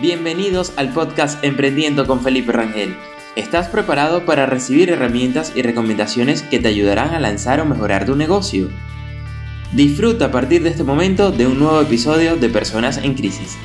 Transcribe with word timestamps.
Bienvenidos 0.00 0.72
al 0.76 0.92
podcast 0.92 1.42
Emprendiendo 1.42 2.06
con 2.06 2.20
Felipe 2.20 2.52
Rangel. 2.52 2.96
¿Estás 3.34 3.68
preparado 3.68 4.24
para 4.24 4.46
recibir 4.46 4.90
herramientas 4.90 5.52
y 5.54 5.62
recomendaciones 5.62 6.42
que 6.42 6.58
te 6.58 6.68
ayudarán 6.68 7.14
a 7.14 7.20
lanzar 7.20 7.60
o 7.60 7.64
mejorar 7.64 8.06
tu 8.06 8.14
negocio? 8.14 8.68
Disfruta 9.72 10.26
a 10.26 10.30
partir 10.30 10.62
de 10.62 10.70
este 10.70 10.84
momento 10.84 11.32
de 11.32 11.46
un 11.46 11.58
nuevo 11.58 11.80
episodio 11.80 12.36
de 12.36 12.48
Personas 12.48 12.98
en 12.98 13.14
Crisis. 13.14 13.56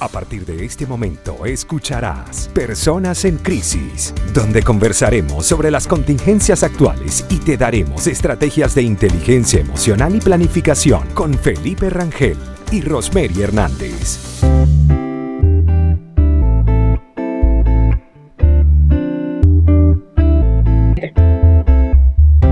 A 0.00 0.08
partir 0.08 0.46
de 0.46 0.64
este 0.64 0.86
momento 0.86 1.44
escucharás 1.44 2.48
Personas 2.54 3.26
en 3.26 3.36
Crisis, 3.36 4.14
donde 4.32 4.62
conversaremos 4.62 5.44
sobre 5.44 5.70
las 5.70 5.86
contingencias 5.86 6.62
actuales 6.62 7.26
y 7.28 7.36
te 7.36 7.58
daremos 7.58 8.06
estrategias 8.06 8.74
de 8.74 8.82
inteligencia 8.82 9.60
emocional 9.60 10.14
y 10.16 10.20
planificación 10.20 11.06
con 11.12 11.34
Felipe 11.34 11.90
Rangel 11.90 12.38
y 12.72 12.80
Rosemary 12.82 13.42
Hernández. 13.42 14.40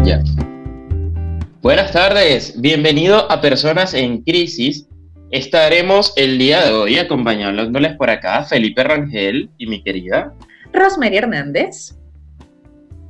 Ya. 0.05 0.23
Buenas 1.63 1.93
tardes, 1.93 2.61
bienvenido 2.61 3.31
a 3.31 3.41
Personas 3.41 3.95
en 3.95 4.23
Crisis 4.23 4.89
Estaremos 5.31 6.15
el 6.17 6.39
día 6.39 6.65
de 6.65 6.73
hoy 6.73 6.97
acompañándoles 6.97 7.97
por 7.97 8.09
acá 8.09 8.45
Felipe 8.45 8.83
Rangel 8.83 9.51
y 9.59 9.67
mi 9.67 9.83
querida 9.83 10.33
Rosemary 10.73 11.19
Hernández. 11.19 11.99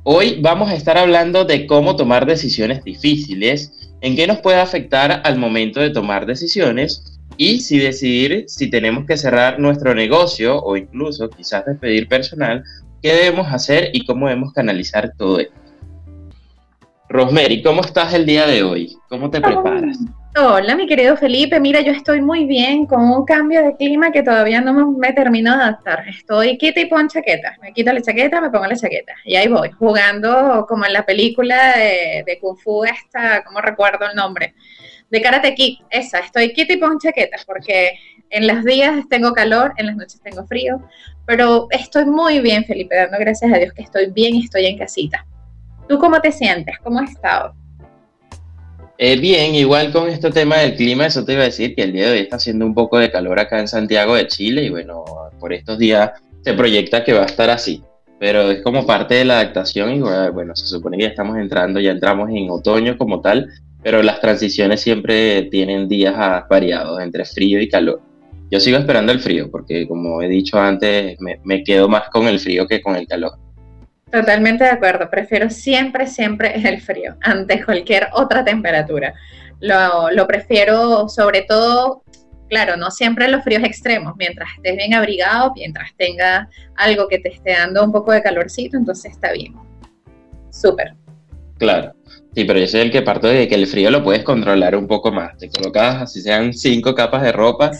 Hoy 0.03 0.37
vamos 0.41 0.69
a 0.69 0.75
estar 0.75 0.97
hablando 0.97 1.45
de 1.45 1.65
cómo 1.65 1.95
tomar 1.95 2.25
decisiones 2.25 2.83
difíciles, 2.83 3.89
en 4.01 4.17
qué 4.17 4.27
nos 4.27 4.39
puede 4.39 4.59
afectar 4.59 5.21
al 5.23 5.37
momento 5.37 5.79
de 5.79 5.91
tomar 5.91 6.25
decisiones 6.25 7.08
y 7.39 7.61
si 7.61 7.79
decidir 7.79 8.43
si 8.47 8.69
tenemos 8.69 9.05
que 9.05 9.15
cerrar 9.15 9.59
nuestro 9.59 9.95
negocio 9.95 10.61
o 10.61 10.75
incluso 10.75 11.29
quizás 11.29 11.65
despedir 11.65 12.09
personal, 12.09 12.65
qué 13.01 13.13
debemos 13.13 13.47
hacer 13.53 13.91
y 13.93 14.05
cómo 14.05 14.27
debemos 14.27 14.51
canalizar 14.51 15.13
todo 15.17 15.39
esto. 15.39 15.55
Rosemary, 17.07 17.63
¿cómo 17.63 17.79
estás 17.79 18.13
el 18.13 18.25
día 18.25 18.45
de 18.45 18.61
hoy? 18.61 18.97
¿Cómo 19.07 19.31
te 19.31 19.39
preparas? 19.39 19.97
Hola, 20.37 20.75
mi 20.75 20.85
querido 20.85 21.15
Felipe. 21.15 21.61
Mira, 21.61 21.79
yo 21.79 21.93
estoy 21.93 22.19
muy 22.19 22.43
bien 22.43 22.85
con 22.85 23.09
un 23.09 23.23
cambio 23.23 23.63
de 23.63 23.77
clima 23.77 24.11
que 24.11 24.21
todavía 24.21 24.59
no 24.59 24.91
me 24.91 25.13
termino 25.13 25.55
de 25.55 25.63
adaptar. 25.63 26.09
Estoy 26.09 26.57
quita 26.57 26.81
y 26.81 26.87
pon 26.87 27.07
chaqueta. 27.07 27.55
Me 27.61 27.71
quito 27.71 27.93
la 27.93 28.01
chaqueta, 28.01 28.41
me 28.41 28.49
pongo 28.49 28.67
la 28.67 28.75
chaqueta. 28.75 29.13
Y 29.23 29.37
ahí 29.37 29.47
voy, 29.47 29.71
jugando 29.71 30.65
como 30.67 30.85
en 30.85 30.91
la 30.91 31.05
película 31.05 31.73
de, 31.77 32.37
Kung 32.41 32.57
Fu 32.57 32.83
esta, 32.83 33.45
¿cómo 33.45 33.61
recuerdo 33.61 34.05
el 34.09 34.15
nombre? 34.15 34.55
De 35.09 35.21
Karate 35.21 35.55
Kid, 35.55 35.79
esa. 35.89 36.19
Estoy 36.19 36.53
quita 36.53 36.73
y 36.73 36.77
pon 36.77 36.99
chaqueta 36.99 37.37
porque 37.45 37.93
en 38.29 38.47
los 38.47 38.63
días 38.63 39.03
tengo 39.09 39.33
calor, 39.33 39.73
en 39.77 39.87
las 39.87 39.95
noches 39.95 40.21
tengo 40.21 40.45
frío. 40.45 40.81
Pero 41.25 41.67
estoy 41.71 42.05
muy 42.05 42.39
bien, 42.39 42.65
Felipe, 42.65 42.95
dando 42.95 43.17
gracias 43.19 43.51
a 43.51 43.57
Dios 43.57 43.73
que 43.73 43.83
estoy 43.83 44.11
bien 44.11 44.35
y 44.35 44.43
estoy 44.43 44.65
en 44.65 44.77
casita. 44.77 45.25
¿Tú 45.87 45.97
cómo 45.97 46.21
te 46.21 46.31
sientes? 46.31 46.77
¿Cómo 46.83 46.99
has 46.99 47.11
estado? 47.11 47.55
Eh, 49.01 49.17
bien, 49.17 49.55
igual 49.55 49.93
con 49.93 50.09
este 50.09 50.29
tema 50.29 50.57
del 50.57 50.75
clima, 50.75 51.05
eso 51.05 51.23
te 51.23 51.31
iba 51.31 51.43
a 51.43 51.45
decir 51.45 51.73
que 51.73 51.83
el 51.83 51.93
día 51.93 52.07
de 52.07 52.11
hoy 52.11 52.19
está 52.19 52.35
haciendo 52.35 52.65
un 52.65 52.73
poco 52.73 52.97
de 52.97 53.09
calor 53.09 53.39
acá 53.39 53.57
en 53.57 53.67
Santiago 53.69 54.13
de 54.15 54.27
Chile 54.27 54.63
y 54.63 54.69
bueno, 54.69 55.05
por 55.39 55.53
estos 55.53 55.79
días 55.79 56.11
se 56.41 56.53
proyecta 56.53 57.05
que 57.05 57.13
va 57.13 57.21
a 57.21 57.25
estar 57.25 57.49
así, 57.49 57.81
pero 58.19 58.51
es 58.51 58.61
como 58.61 58.85
parte 58.85 59.15
de 59.15 59.23
la 59.23 59.39
adaptación 59.39 59.93
y 59.93 59.99
bueno, 60.01 60.53
se 60.53 60.65
supone 60.65 60.97
que 60.97 61.03
ya 61.03 61.09
estamos 61.09 61.37
entrando, 61.37 61.79
ya 61.79 61.91
entramos 61.91 62.29
en 62.29 62.49
otoño 62.49 62.97
como 62.97 63.21
tal, 63.21 63.47
pero 63.83 64.01
las 64.03 64.19
transiciones 64.19 64.81
siempre 64.81 65.43
tienen 65.43 65.87
días 65.87 66.15
variados 66.49 67.01
entre 67.01 67.25
frío 67.25 67.61
y 67.61 67.69
calor. 67.69 68.01
Yo 68.51 68.59
sigo 68.59 68.77
esperando 68.77 69.11
el 69.11 69.19
frío 69.19 69.49
porque 69.51 69.87
como 69.87 70.21
he 70.21 70.27
dicho 70.27 70.59
antes, 70.59 71.17
me 71.19 71.63
quedo 71.63 71.87
más 71.87 72.09
con 72.09 72.27
el 72.27 72.39
frío 72.39 72.67
que 72.67 72.81
con 72.81 72.95
el 72.95 73.07
calor. 73.07 73.37
Totalmente 74.11 74.63
de 74.63 74.71
acuerdo. 74.71 75.09
Prefiero 75.09 75.49
siempre, 75.49 76.07
siempre 76.07 76.53
el 76.67 76.81
frío 76.81 77.15
ante 77.21 77.63
cualquier 77.63 78.07
otra 78.13 78.43
temperatura. 78.43 79.13
Lo, 79.59 80.25
prefiero 80.25 81.09
sobre 81.09 81.41
todo, 81.41 82.03
claro, 82.49 82.77
no 82.77 82.91
siempre 82.91 83.27
los 83.27 83.43
fríos 83.43 83.63
extremos. 83.63 84.13
Mientras 84.17 84.49
estés 84.55 84.77
bien 84.77 84.93
abrigado, 84.93 85.51
mientras 85.55 85.93
tenga 85.97 86.49
algo 86.75 87.07
que 87.07 87.19
te 87.19 87.29
esté 87.29 87.51
dando 87.51 87.83
un 87.83 87.91
poco 87.91 88.11
de 88.11 88.23
calorcito, 88.23 88.77
entonces 88.77 89.11
está 89.11 89.31
bien. 89.33 89.53
Súper. 90.49 90.95
Claro. 91.59 91.93
Sí, 92.33 92.45
pero 92.45 92.59
yo 92.59 92.67
soy 92.67 92.81
el 92.81 92.91
que 92.91 93.01
parto 93.01 93.27
de 93.27 93.47
que 93.47 93.55
el 93.55 93.67
frío 93.67 93.91
lo 93.91 94.03
puedes 94.03 94.23
controlar 94.23 94.75
un 94.75 94.87
poco 94.87 95.11
más. 95.11 95.37
Te 95.37 95.49
colocas 95.49 96.03
así 96.03 96.21
sean 96.21 96.53
cinco 96.53 96.95
capas 96.95 97.21
de 97.21 97.31
ropa 97.31 97.71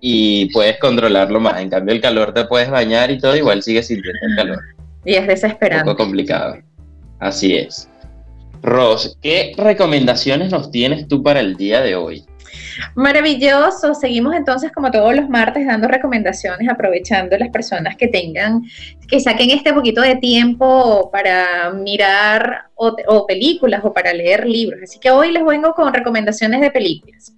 y 0.00 0.46
puedes 0.52 0.78
controlarlo 0.78 1.38
más. 1.38 1.60
En 1.60 1.70
cambio, 1.70 1.94
el 1.94 2.00
calor 2.00 2.34
te 2.34 2.44
puedes 2.44 2.70
bañar 2.70 3.10
y 3.10 3.18
todo, 3.18 3.36
igual 3.36 3.62
sigues 3.62 3.86
sintiendo 3.86 4.18
el 4.22 4.36
calor. 4.36 4.58
Y 5.04 5.14
es 5.14 5.26
desesperante. 5.26 5.88
Un 5.88 5.94
poco 5.94 6.04
complicado. 6.04 6.58
Así 7.18 7.54
es. 7.54 7.88
Ros, 8.62 9.16
¿qué 9.22 9.52
recomendaciones 9.56 10.50
nos 10.50 10.70
tienes 10.70 11.06
tú 11.06 11.22
para 11.22 11.40
el 11.40 11.56
día 11.56 11.80
de 11.80 11.94
hoy? 11.94 12.24
Maravilloso. 12.94 13.94
Seguimos 13.94 14.34
entonces 14.34 14.72
como 14.72 14.90
todos 14.90 15.14
los 15.14 15.28
martes 15.28 15.66
dando 15.66 15.88
recomendaciones, 15.88 16.68
aprovechando 16.68 17.36
las 17.36 17.50
personas 17.50 17.96
que 17.96 18.08
tengan, 18.08 18.62
que 19.08 19.20
saquen 19.20 19.50
este 19.50 19.72
poquito 19.72 20.00
de 20.00 20.16
tiempo 20.16 21.10
para 21.10 21.70
mirar 21.70 22.70
o, 22.74 23.26
películas 23.26 23.80
o 23.84 23.92
para 23.92 24.12
leer 24.12 24.46
libros. 24.46 24.80
Así 24.82 24.98
que 24.98 25.10
hoy 25.10 25.32
les 25.32 25.44
vengo 25.44 25.74
con 25.74 25.92
recomendaciones 25.92 26.60
de 26.60 26.70
películas. 26.70 27.32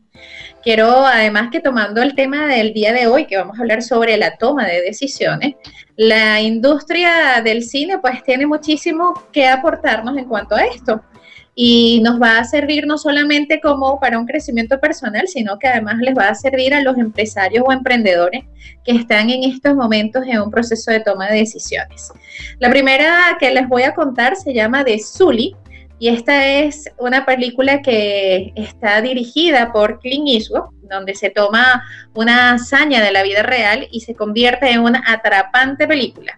Quiero, 0.62 1.04
además 1.04 1.48
que 1.50 1.58
tomando 1.58 2.00
el 2.02 2.14
tema 2.14 2.46
del 2.46 2.72
día 2.72 2.92
de 2.92 3.08
hoy, 3.08 3.26
que 3.26 3.36
vamos 3.36 3.58
a 3.58 3.62
hablar 3.62 3.82
sobre 3.82 4.16
la 4.16 4.36
toma 4.36 4.64
de 4.66 4.80
decisiones, 4.80 5.56
la 5.96 6.40
industria 6.40 7.42
del 7.42 7.64
cine 7.64 7.98
pues 7.98 8.22
tiene 8.22 8.46
muchísimo 8.46 9.12
que 9.32 9.48
aportarnos 9.48 10.16
en 10.16 10.26
cuanto 10.26 10.54
a 10.54 10.64
esto 10.64 11.02
y 11.54 12.00
nos 12.02 12.20
va 12.20 12.38
a 12.38 12.44
servir 12.44 12.86
no 12.86 12.96
solamente 12.96 13.60
como 13.60 14.00
para 14.00 14.18
un 14.18 14.26
crecimiento 14.26 14.80
personal, 14.80 15.28
sino 15.28 15.58
que 15.58 15.68
además 15.68 15.98
les 15.98 16.16
va 16.16 16.28
a 16.28 16.34
servir 16.34 16.72
a 16.72 16.80
los 16.80 16.96
empresarios 16.96 17.64
o 17.66 17.72
emprendedores 17.72 18.44
que 18.84 18.92
están 18.92 19.28
en 19.28 19.44
estos 19.44 19.74
momentos 19.74 20.24
en 20.26 20.40
un 20.40 20.50
proceso 20.50 20.90
de 20.90 21.00
toma 21.00 21.28
de 21.28 21.38
decisiones. 21.38 22.10
La 22.58 22.70
primera 22.70 23.36
que 23.38 23.50
les 23.50 23.68
voy 23.68 23.82
a 23.82 23.94
contar 23.94 24.36
se 24.36 24.54
llama 24.54 24.84
The 24.84 24.98
Sully 24.98 25.54
y 25.98 26.08
esta 26.08 26.48
es 26.48 26.90
una 26.98 27.24
película 27.24 27.80
que 27.80 28.52
está 28.56 29.00
dirigida 29.02 29.72
por 29.72 30.00
Clint 30.00 30.28
Eastwood, 30.30 30.70
donde 30.90 31.14
se 31.14 31.30
toma 31.30 31.84
una 32.14 32.54
hazaña 32.54 33.00
de 33.00 33.12
la 33.12 33.22
vida 33.22 33.42
real 33.42 33.86
y 33.92 34.00
se 34.00 34.14
convierte 34.14 34.70
en 34.70 34.80
una 34.80 35.04
atrapante 35.06 35.86
película, 35.86 36.36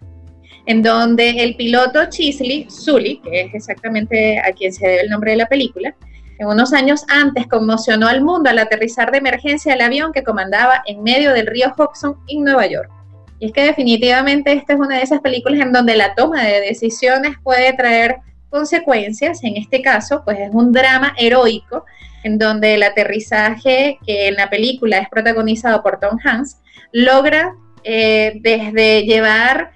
en 0.67 0.83
donde 0.83 1.31
el 1.31 1.57
piloto 1.57 2.07
Chisley 2.09 2.67
Sully, 2.71 3.19
que 3.19 3.43
es 3.43 3.55
exactamente 3.55 4.39
a 4.39 4.53
quien 4.53 4.73
se 4.73 4.87
debe 4.87 5.03
el 5.03 5.11
nombre 5.11 5.33
de 5.33 5.39
la 5.39 5.47
película, 5.47 5.95
en 6.39 6.49
unos 6.49 6.73
años 6.73 7.05
antes 7.09 7.47
conmocionó 7.47 8.09
al 8.09 8.23
mundo 8.23 8.51
al 8.51 8.59
aterrizar 8.59 9.13
de 9.13 9.19
emergencia 9.19 9.75
el 9.75 9.81
avión 9.81 10.13
que 10.13 10.25
comandaba 10.25 10.83
en 10.87 11.03
medio 11.03 11.33
del 11.33 11.47
río 11.47 11.73
Hudson 11.77 12.17
en 12.27 12.43
Nueva 12.43 12.67
York. 12.67 12.91
Y 13.39 13.47
es 13.47 13.53
que 13.53 13.65
definitivamente 13.65 14.53
esta 14.53 14.73
es 14.73 14.81
una 14.81 14.97
de 14.97 15.03
esas 15.03 15.21
películas 15.21 15.61
en 15.61 15.73
donde 15.73 15.97
la 15.97 16.15
toma 16.15 16.43
de 16.43 16.61
decisiones 16.61 17.37
puede 17.43 17.73
traer 17.75 18.17
consecuencias. 18.49 19.45
En 19.45 19.57
este 19.57 19.83
caso, 19.83 20.23
pues 20.25 20.39
es 20.39 20.51
un 20.53 20.73
drama 20.73 21.15
heroico 21.19 21.85
en 22.25 22.39
donde 22.39 22.75
el 22.75 22.83
aterrizaje, 22.83 23.99
que 24.05 24.29
en 24.29 24.35
la 24.35 24.49
película 24.49 24.99
es 24.99 25.09
protagonizado 25.09 25.83
por 25.83 26.01
Tom 26.01 26.19
Hanks, 26.25 26.59
logra 26.93 27.55
eh, 27.85 28.39
desde 28.41 29.03
llevar, 29.03 29.73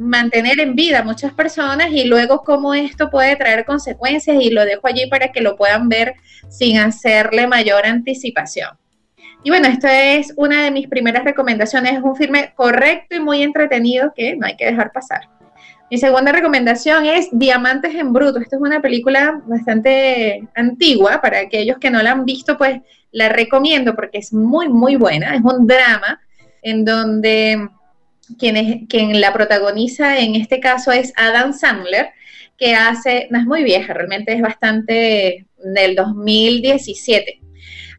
mantener 0.00 0.58
en 0.60 0.74
vida 0.74 1.00
a 1.00 1.04
muchas 1.04 1.32
personas 1.34 1.90
y 1.92 2.04
luego 2.04 2.42
cómo 2.42 2.72
esto 2.72 3.10
puede 3.10 3.36
traer 3.36 3.66
consecuencias 3.66 4.38
y 4.40 4.48
lo 4.48 4.64
dejo 4.64 4.86
allí 4.86 5.06
para 5.10 5.30
que 5.30 5.42
lo 5.42 5.56
puedan 5.56 5.90
ver 5.90 6.14
sin 6.48 6.78
hacerle 6.78 7.46
mayor 7.46 7.84
anticipación. 7.84 8.70
Y 9.44 9.50
bueno, 9.50 9.68
esta 9.68 10.14
es 10.14 10.32
una 10.36 10.64
de 10.64 10.70
mis 10.70 10.88
primeras 10.88 11.24
recomendaciones. 11.24 11.92
Es 11.92 12.02
un 12.02 12.16
filme 12.16 12.52
correcto 12.56 13.14
y 13.14 13.20
muy 13.20 13.42
entretenido 13.42 14.12
que 14.16 14.36
no 14.36 14.46
hay 14.46 14.56
que 14.56 14.64
dejar 14.64 14.90
pasar. 14.90 15.28
Mi 15.90 15.98
segunda 15.98 16.32
recomendación 16.32 17.04
es 17.04 17.28
Diamantes 17.32 17.94
en 17.94 18.12
Bruto. 18.14 18.38
Esta 18.38 18.56
es 18.56 18.62
una 18.62 18.80
película 18.80 19.42
bastante 19.46 20.48
antigua. 20.54 21.20
Para 21.20 21.40
aquellos 21.40 21.76
que 21.78 21.90
no 21.90 22.02
la 22.02 22.12
han 22.12 22.24
visto, 22.24 22.56
pues 22.56 22.80
la 23.12 23.28
recomiendo 23.28 23.94
porque 23.94 24.18
es 24.18 24.32
muy, 24.32 24.68
muy 24.70 24.96
buena. 24.96 25.34
Es 25.34 25.42
un 25.42 25.66
drama 25.66 26.20
en 26.62 26.84
donde 26.86 27.68
quien, 28.38 29.20
la 29.20 29.32
protagoniza 29.32 30.18
en 30.18 30.34
este 30.34 30.60
caso 30.60 30.92
es 30.92 31.12
Adam 31.16 31.52
Sandler, 31.52 32.10
que 32.56 32.74
hace, 32.74 33.28
no 33.30 33.38
es 33.38 33.46
muy 33.46 33.64
vieja, 33.64 33.94
realmente 33.94 34.32
es 34.32 34.42
bastante 34.42 35.46
del 35.62 35.94
2017 35.94 37.38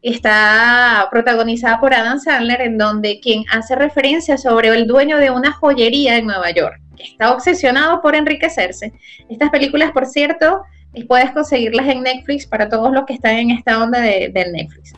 está 0.02 1.06
protagonizada 1.12 1.78
por 1.78 1.94
Adam 1.94 2.18
Sandler, 2.18 2.60
en 2.60 2.76
donde 2.76 3.20
quien 3.20 3.44
hace 3.52 3.76
referencia 3.76 4.36
sobre 4.36 4.68
el 4.70 4.88
dueño 4.88 5.16
de 5.18 5.30
una 5.30 5.52
joyería 5.52 6.16
en 6.16 6.26
Nueva 6.26 6.50
York 6.50 6.82
está 7.10 7.32
obsesionado 7.32 8.00
por 8.00 8.14
enriquecerse. 8.14 8.92
Estas 9.28 9.50
películas, 9.50 9.92
por 9.92 10.06
cierto, 10.06 10.62
puedes 11.08 11.30
conseguirlas 11.32 11.88
en 11.88 12.02
Netflix 12.02 12.46
para 12.46 12.68
todos 12.68 12.92
los 12.92 13.04
que 13.06 13.14
están 13.14 13.36
en 13.36 13.50
esta 13.50 13.82
onda 13.82 14.00
de, 14.00 14.30
Netflix. 14.52 14.94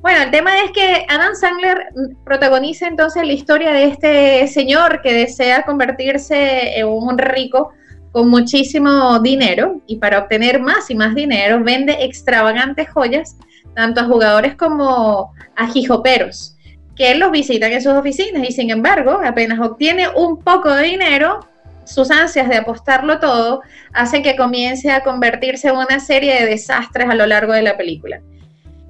Bueno, 0.00 0.22
el 0.22 0.30
tema 0.30 0.62
es 0.62 0.70
que 0.70 1.04
Adam 1.08 1.34
Sandler 1.34 1.88
protagoniza 2.24 2.86
entonces 2.86 3.26
la 3.26 3.32
historia 3.32 3.72
de 3.72 3.84
este 3.84 4.46
señor 4.46 5.02
que 5.02 5.12
desea 5.12 5.62
convertirse 5.62 6.78
en 6.78 6.86
un 6.86 7.18
rico 7.18 7.72
con 8.12 8.30
muchísimo 8.30 9.18
dinero 9.18 9.80
y 9.86 9.96
para 9.96 10.20
obtener 10.20 10.60
más 10.60 10.88
y 10.90 10.94
más 10.94 11.16
dinero 11.16 11.62
vende 11.62 12.04
extravagantes 12.04 12.88
joyas 12.90 13.36
tanto 13.74 14.00
a 14.00 14.04
jugadores 14.04 14.54
como 14.54 15.34
a 15.56 15.66
jijoperos 15.66 16.56
que 16.94 17.16
los 17.16 17.32
visitan 17.32 17.72
en 17.72 17.82
sus 17.82 17.92
oficinas 17.92 18.48
y 18.48 18.52
sin 18.52 18.70
embargo 18.70 19.20
apenas 19.24 19.58
obtiene 19.58 20.08
un 20.08 20.38
poco 20.38 20.72
de 20.72 20.84
dinero 20.84 21.40
sus 21.84 22.10
ansias 22.10 22.48
de 22.48 22.56
apostarlo 22.56 23.18
todo 23.18 23.62
hacen 23.92 24.22
que 24.22 24.36
comience 24.36 24.90
a 24.90 25.02
convertirse 25.02 25.68
en 25.68 25.76
una 25.76 25.98
serie 25.98 26.40
de 26.40 26.46
desastres 26.46 27.08
a 27.08 27.14
lo 27.14 27.26
largo 27.26 27.52
de 27.52 27.62
la 27.62 27.76
película. 27.76 28.20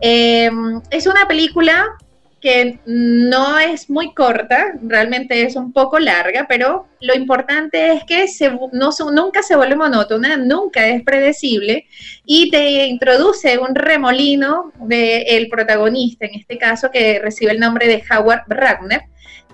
Eh, 0.01 0.51
es 0.91 1.07
una 1.07 1.27
película 1.27 1.97
que 2.41 2.79
no 2.87 3.59
es 3.59 3.91
muy 3.91 4.15
corta, 4.15 4.75
realmente 4.83 5.43
es 5.43 5.57
un 5.57 5.73
poco 5.73 5.99
larga, 5.99 6.47
pero 6.49 6.87
lo 7.01 7.15
importante 7.15 7.93
es 7.93 8.05
que 8.05 8.27
no, 8.73 8.91
nunca 9.13 9.43
se 9.43 9.57
vuelve 9.57 9.77
monótona, 9.77 10.37
nunca 10.37 10.87
es 10.87 11.03
predecible 11.03 11.87
y 12.25 12.51
te 12.51 12.87
introduce 12.87 13.59
un 13.59 13.75
remolino 13.75 14.73
del 14.81 15.49
protagonista, 15.49 16.27
en 16.27 16.35
este 16.39 16.59
caso 16.59 16.91
que 16.93 17.19
recibe 17.19 17.53
el 17.53 17.61
nombre 17.61 17.89
de 17.89 18.03
Howard 18.11 18.43
Ragnar. 18.47 19.03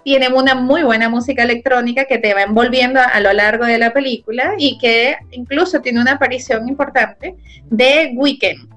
Tiene 0.04 0.28
una 0.28 0.54
muy 0.54 0.82
buena 0.82 1.08
música 1.08 1.44
electrónica 1.44 2.04
que 2.04 2.18
te 2.18 2.34
va 2.34 2.42
envolviendo 2.42 3.00
a, 3.00 3.04
a 3.04 3.20
lo 3.20 3.32
largo 3.32 3.64
de 3.64 3.78
la 3.78 3.94
película 3.94 4.54
y 4.58 4.76
que 4.76 5.16
incluso 5.30 5.80
tiene 5.80 6.02
una 6.02 6.12
aparición 6.12 6.68
importante 6.68 7.34
de 7.70 8.12
Weekend 8.14 8.73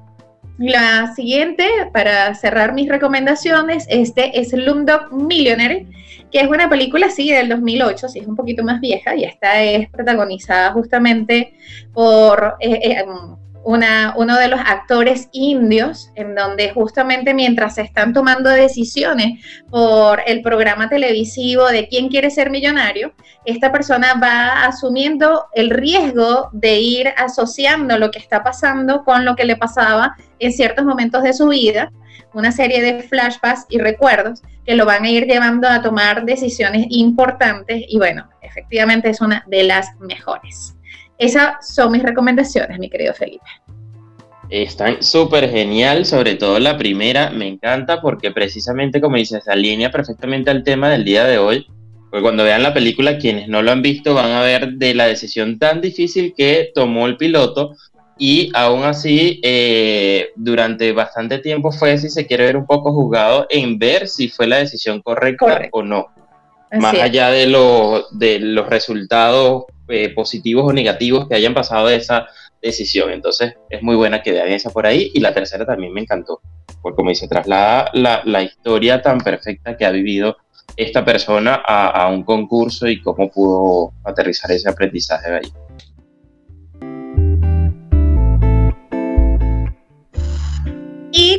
la 0.57 1.13
siguiente, 1.15 1.67
para 1.93 2.33
cerrar 2.33 2.73
mis 2.73 2.89
recomendaciones, 2.89 3.85
este 3.89 4.39
es 4.39 4.49
Slumdog 4.49 5.13
Millionaire, 5.13 5.85
que 6.31 6.39
es 6.39 6.47
una 6.47 6.69
película, 6.69 7.09
sí, 7.09 7.31
del 7.31 7.49
2008, 7.49 8.09
sí, 8.09 8.19
es 8.19 8.27
un 8.27 8.35
poquito 8.35 8.63
más 8.63 8.81
vieja, 8.81 9.15
y 9.15 9.23
esta 9.23 9.61
es 9.61 9.89
protagonizada 9.89 10.71
justamente 10.73 11.53
por 11.93 12.55
eh, 12.59 12.79
eh, 12.83 13.05
uno 13.67 14.37
de 14.37 14.47
los 14.47 14.59
actores 14.61 15.27
indios, 15.33 16.09
en 16.15 16.35
donde 16.35 16.71
justamente 16.71 17.33
mientras 17.33 17.75
se 17.75 17.81
están 17.81 18.13
tomando 18.13 18.49
decisiones 18.49 19.43
por 19.69 20.21
el 20.25 20.41
programa 20.41 20.87
televisivo 20.87 21.67
de 21.67 21.89
quién 21.89 22.07
quiere 22.07 22.29
ser 22.29 22.49
millonario, 22.49 23.13
esta 23.43 23.69
persona 23.71 24.13
va 24.23 24.63
asumiendo 24.63 25.47
el 25.53 25.69
riesgo 25.69 26.49
de 26.53 26.79
ir 26.79 27.09
asociando 27.17 27.97
lo 27.97 28.09
que 28.09 28.19
está 28.19 28.41
pasando 28.41 29.03
con 29.03 29.25
lo 29.25 29.35
que 29.35 29.43
le 29.43 29.57
pasaba 29.57 30.15
en 30.39 30.53
ciertos 30.53 30.85
momentos 30.85 31.23
de 31.23 31.33
su 31.33 31.49
vida, 31.49 31.91
una 32.33 32.53
serie 32.53 32.81
de 32.81 33.03
flashbacks 33.03 33.65
y 33.67 33.79
recuerdos 33.79 34.43
que 34.65 34.75
lo 34.75 34.85
van 34.85 35.03
a 35.03 35.09
ir 35.09 35.25
llevando 35.25 35.67
a 35.67 35.81
tomar 35.81 36.23
decisiones 36.23 36.85
importantes 36.89 37.83
y 37.87 37.97
bueno, 37.97 38.29
efectivamente 38.41 39.09
es 39.09 39.19
una 39.19 39.43
de 39.47 39.63
las 39.63 39.89
mejores. 39.99 40.76
Esas 41.17 41.73
son 41.73 41.91
mis 41.91 42.03
recomendaciones, 42.03 42.77
mi 42.79 42.89
querido 42.89 43.13
Felipe. 43.13 43.45
Están 44.49 45.03
súper 45.03 45.49
genial, 45.49 46.05
sobre 46.05 46.35
todo 46.35 46.59
la 46.59 46.77
primera, 46.77 47.31
me 47.31 47.47
encanta 47.47 48.01
porque 48.01 48.31
precisamente 48.31 49.01
como 49.01 49.17
dices, 49.17 49.47
alinea 49.47 49.91
perfectamente 49.91 50.49
al 50.49 50.63
tema 50.63 50.89
del 50.89 51.03
día 51.03 51.25
de 51.25 51.37
hoy, 51.37 51.67
porque 52.09 52.23
cuando 52.23 52.45
vean 52.45 52.63
la 52.63 52.73
película, 52.73 53.17
quienes 53.17 53.49
no 53.49 53.61
lo 53.61 53.71
han 53.71 53.81
visto 53.81 54.13
van 54.13 54.31
a 54.31 54.41
ver 54.41 54.73
de 54.73 54.93
la 54.93 55.05
decisión 55.05 55.59
tan 55.59 55.81
difícil 55.81 56.33
que 56.37 56.71
tomó 56.73 57.07
el 57.07 57.17
piloto 57.17 57.75
y 58.17 58.49
aún 58.53 58.83
así 58.83 59.41
eh, 59.43 60.29
durante 60.35 60.93
bastante 60.93 61.39
tiempo 61.39 61.71
fue, 61.71 61.97
si 61.97 62.09
se 62.09 62.25
quiere 62.25 62.45
ver 62.45 62.57
un 62.57 62.65
poco 62.65 62.93
juzgado 62.93 63.47
en 63.49 63.77
ver 63.77 64.07
si 64.07 64.29
fue 64.29 64.47
la 64.47 64.57
decisión 64.57 65.01
correcta 65.01 65.67
o 65.71 65.83
no. 65.83 66.07
Más 66.71 66.95
allá 66.95 67.29
de, 67.29 67.47
de 68.11 68.39
los 68.39 68.67
resultados 68.67 69.65
eh, 69.87 70.09
positivos 70.13 70.65
o 70.65 70.73
negativos 70.73 71.27
que 71.27 71.35
hayan 71.35 71.53
pasado 71.53 71.87
de 71.87 71.95
esa 71.95 72.27
decisión. 72.61 73.11
Entonces 73.11 73.55
es 73.69 73.81
muy 73.81 73.95
buena 73.95 74.21
que 74.21 74.31
vean 74.31 74.49
esa 74.49 74.69
por 74.69 74.85
ahí. 74.85 75.11
Y 75.13 75.19
la 75.19 75.33
tercera 75.33 75.65
también 75.65 75.93
me 75.93 76.01
encantó, 76.01 76.41
porque 76.81 76.95
como 76.95 77.09
dice, 77.09 77.27
traslada 77.27 77.89
la, 77.93 78.21
la 78.25 78.41
historia 78.43 79.01
tan 79.01 79.19
perfecta 79.19 79.77
que 79.77 79.85
ha 79.85 79.91
vivido 79.91 80.37
esta 80.75 81.03
persona 81.03 81.61
a, 81.65 81.89
a, 81.89 82.09
un 82.09 82.23
concurso 82.23 82.87
y 82.87 83.01
cómo 83.01 83.31
pudo 83.31 83.93
aterrizar 84.03 84.51
ese 84.51 84.69
aprendizaje 84.69 85.31
de 85.31 85.37
ahí. 85.37 85.53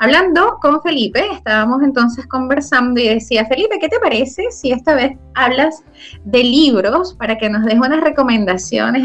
Hablando 0.00 0.58
con 0.60 0.82
Felipe, 0.82 1.24
estábamos 1.32 1.80
entonces 1.84 2.26
conversando 2.26 3.00
y 3.00 3.08
decía, 3.08 3.46
Felipe, 3.46 3.78
¿qué 3.80 3.88
te 3.88 4.00
parece 4.00 4.50
si 4.50 4.72
esta 4.72 4.96
vez 4.96 5.16
hablas 5.34 5.84
de 6.24 6.42
libros 6.42 7.14
para 7.14 7.38
que 7.38 7.48
nos 7.48 7.64
des 7.64 7.76
unas 7.76 8.00
recomendaciones 8.00 8.31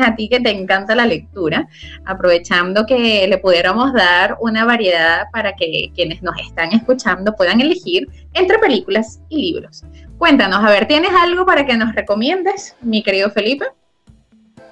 a 0.02 0.16
ti 0.16 0.30
que 0.30 0.40
te 0.40 0.52
encanta 0.52 0.96
la 0.96 1.06
lectura, 1.06 1.68
aprovechando 2.06 2.86
que 2.86 3.28
le 3.28 3.38
pudiéramos 3.38 3.94
dar 3.94 4.38
una 4.40 4.66
variedad 4.66 5.26
para 5.32 5.54
que 5.54 5.92
quienes 5.96 6.22
nos 6.24 6.40
están 6.40 6.72
escuchando 6.72 7.36
puedan 7.36 7.62
elegir 7.62 8.08
entre 8.34 8.58
películas 8.60 9.20
y 9.30 9.42
libros. 9.42 9.84
Cuéntanos, 10.18 10.64
a 10.64 10.70
ver, 10.70 10.88
¿tienes 10.88 11.12
algo 11.12 11.46
para 11.46 11.66
que 11.66 11.76
nos 11.76 11.94
recomiendes, 11.94 12.76
mi 12.82 13.04
querido 13.04 13.30
Felipe? 13.30 13.66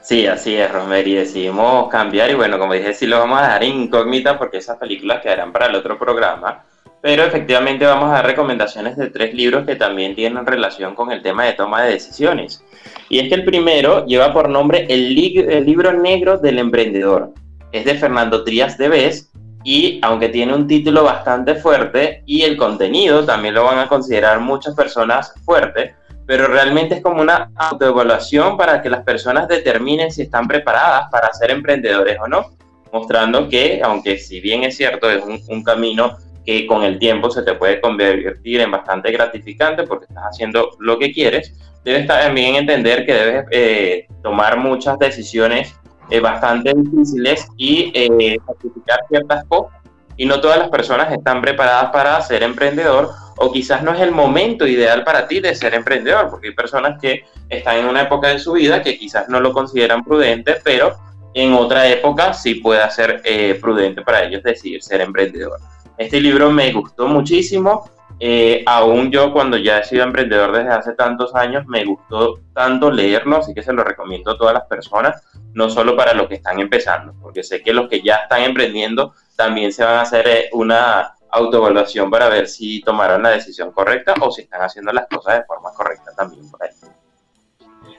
Sí, 0.02 0.28
así 0.28 0.56
es, 0.56 0.72
Rosemary. 0.72 1.16
Decidimos 1.16 1.90
cambiar 1.90 2.30
y 2.30 2.36
bueno, 2.36 2.60
como 2.60 2.74
dije, 2.74 2.94
sí 2.94 3.08
lo 3.08 3.19
vamos 3.19 3.40
a 3.40 3.44
dejar 3.44 3.63
incógnita 3.63 4.38
porque 4.38 4.58
esas 4.58 4.78
películas 4.78 5.22
quedarán 5.22 5.51
para 5.51 5.66
el 5.66 5.75
otro 5.75 5.98
programa. 5.98 6.63
Pero 7.06 7.24
efectivamente 7.24 7.86
vamos 7.86 8.10
a 8.10 8.13
dar 8.13 8.25
recomendaciones 8.25 8.98
de 8.98 9.12
tres 9.12 9.31
libros 9.36 9.63
que 9.68 9.75
también 9.75 10.16
tienen 10.16 10.44
relación 10.44 10.96
con 10.96 11.12
el 11.12 11.22
tema 11.22 11.46
de 11.46 11.54
toma 11.54 11.84
de 11.84 11.92
decisiones. 11.92 12.63
Y 13.10 13.19
es 13.19 13.30
que 13.30 13.36
el 13.36 13.46
primero 13.46 14.07
lleva 14.07 14.34
por 14.34 14.50
nombre 14.50 14.88
El, 14.90 15.13
libro 15.13 15.94
negro 15.94 16.40
del 16.40 16.57
emprendedor. 16.57 17.31
Es 17.72 17.86
de 17.86 17.94
Fernando 17.94 18.44
Trías 18.44 18.80
de 18.80 18.90
Bes 18.90 19.31
y 19.63 20.00
aunque 20.01 20.30
tiene 20.30 20.56
un 20.56 20.65
título 20.65 21.03
bastante 21.03 21.53
fuerte 21.53 22.24
y 22.25 22.41
el 22.41 22.58
contenido 22.58 23.24
también 23.24 23.53
lo 23.53 23.65
van 23.65 23.77
a 23.77 23.88
considerar 23.88 24.39
muchas 24.39 24.74
personas 24.74 25.32
fuerte, 25.46 25.94
pero 26.25 26.48
realmente 26.48 26.96
es 26.96 27.03
como 27.03 27.22
una 27.22 27.51
autoevaluación 27.56 28.58
para 28.58 28.82
que 28.82 28.89
las 28.89 29.03
personas 29.03 29.48
determinen 29.48 30.12
si 30.12 30.24
están 30.24 30.48
preparadas 30.48 31.12
para 31.12 31.32
ser 31.34 31.51
emprendedores 31.51 32.18
o 32.20 32.27
no, 32.27 32.56
mostrando 32.91 33.48
que, 33.48 33.80
aunque 33.84 34.18
si 34.18 34.41
bien 34.41 34.63
es 34.63 34.75
cierto, 34.75 35.08
es 35.08 35.24
un, 35.48 35.63
camino 35.63 36.18
que 36.46 36.68
con 36.68 36.84
el 36.84 37.00
tiempo 37.00 37.30
se 37.30 37.42
te 37.42 37.56
puede 37.56 37.82
convertir 37.82 38.62
en 38.62 38.72
bastante 38.72 39.12
gratificante 39.12 39.84
porque 39.84 40.06
estás 40.06 40.25
haciendo 40.25 40.72
lo 40.80 41.00
que 41.00 41.12
quieres, 41.12 41.54
debes 41.84 42.08
también 42.08 42.56
entender 42.56 43.06
que 43.06 43.14
debes 43.14 43.46
eh, 43.52 44.08
tomar 44.22 44.58
muchas 44.58 44.98
decisiones 45.00 45.75
eh, 46.10 46.20
bastante 46.20 46.74
difíciles 46.74 47.48
y 47.58 47.92
eh, 47.96 48.38
sacrificar 48.46 49.00
ciertas 49.10 49.44
cosas. 49.46 49.74
Y 50.18 50.25
no 50.25 50.40
todas 50.40 50.58
las 50.58 50.70
personas 50.70 51.12
están 51.12 51.42
preparadas 51.42 51.92
para 51.92 52.22
ser 52.22 52.44
emprendedor 52.44 53.10
o 53.38 53.52
quizás 53.52 53.84
no 53.84 53.94
es 53.94 54.00
el 54.00 54.12
momento 54.12 54.66
ideal 54.66 55.04
para 55.04 55.28
ti 55.28 55.42
de 55.42 55.54
ser 55.54 55.74
emprendedor, 55.74 56.30
porque 56.30 56.50
hay 56.50 56.54
personas 56.56 57.02
que 57.02 57.25
están 57.50 57.78
en 57.78 57.86
una 57.86 58.04
época 58.04 58.30
de 58.30 58.40
su 58.40 58.54
vida 58.54 58.82
que 58.82 58.98
quizás 58.98 59.28
no 59.28 59.42
lo 59.42 59.52
consideran 59.52 60.06
prudente, 60.06 60.56
pero 60.64 60.96
en 61.34 61.54
otra 61.54 61.88
época 61.90 62.34
sí 62.34 62.56
puede 62.56 62.90
ser 62.92 63.22
prudente 63.60 64.04
para 64.04 64.24
ellos 64.24 64.42
decidir 64.42 64.82
ser 64.82 65.02
emprendedor. 65.02 65.60
Este 65.98 66.20
libro 66.20 66.52
me 66.52 66.72
gustó 66.74 67.08
muchísimo, 67.08 67.90
eh, 68.20 68.64
aún 68.66 69.12
yo 69.12 69.34
cuando 69.34 69.58
ya 69.58 69.80
he 69.80 69.84
sido 69.84 70.04
emprendedor 70.04 70.54
desde 70.54 70.70
hace 70.72 70.94
tantos 70.94 71.36
años, 71.36 71.66
me 71.68 71.84
gustó 71.84 72.40
tanto 72.54 72.90
leerlo, 72.90 73.38
así 73.38 73.54
que 73.54 73.62
se 73.62 73.74
lo 73.74 73.84
recomiendo 73.84 74.32
a 74.32 74.38
todas 74.38 74.54
las 74.54 74.66
personas, 74.66 75.22
no 75.54 75.70
solo 75.70 75.96
para 75.98 76.14
los 76.14 76.28
que 76.28 76.36
están 76.36 76.60
empezando, 76.60 77.14
porque 77.22 77.44
sé 77.44 77.62
que 77.62 77.74
los 77.74 77.90
que 77.90 78.02
ya 78.02 78.16
están 78.16 78.42
emprendiendo 78.42 79.14
también 79.36 79.74
se 79.74 79.84
van 79.84 79.96
a 79.96 80.02
hacer 80.02 80.28
eh, 80.28 80.50
una 80.54 81.14
autoevaluación 81.30 82.10
para 82.10 82.30
ver 82.30 82.48
si 82.48 82.82
tomaron 82.82 83.24
la 83.24 83.32
decisión 83.32 83.72
correcta 83.72 84.14
o 84.22 84.32
si 84.32 84.44
están 84.44 84.62
haciendo 84.62 84.94
las 84.94 85.08
cosas 85.08 85.40
de 85.40 85.46
forma 85.46 85.72
correcta 85.74 86.12
también 86.16 86.50
por 86.50 86.64
ahí. 86.64 86.70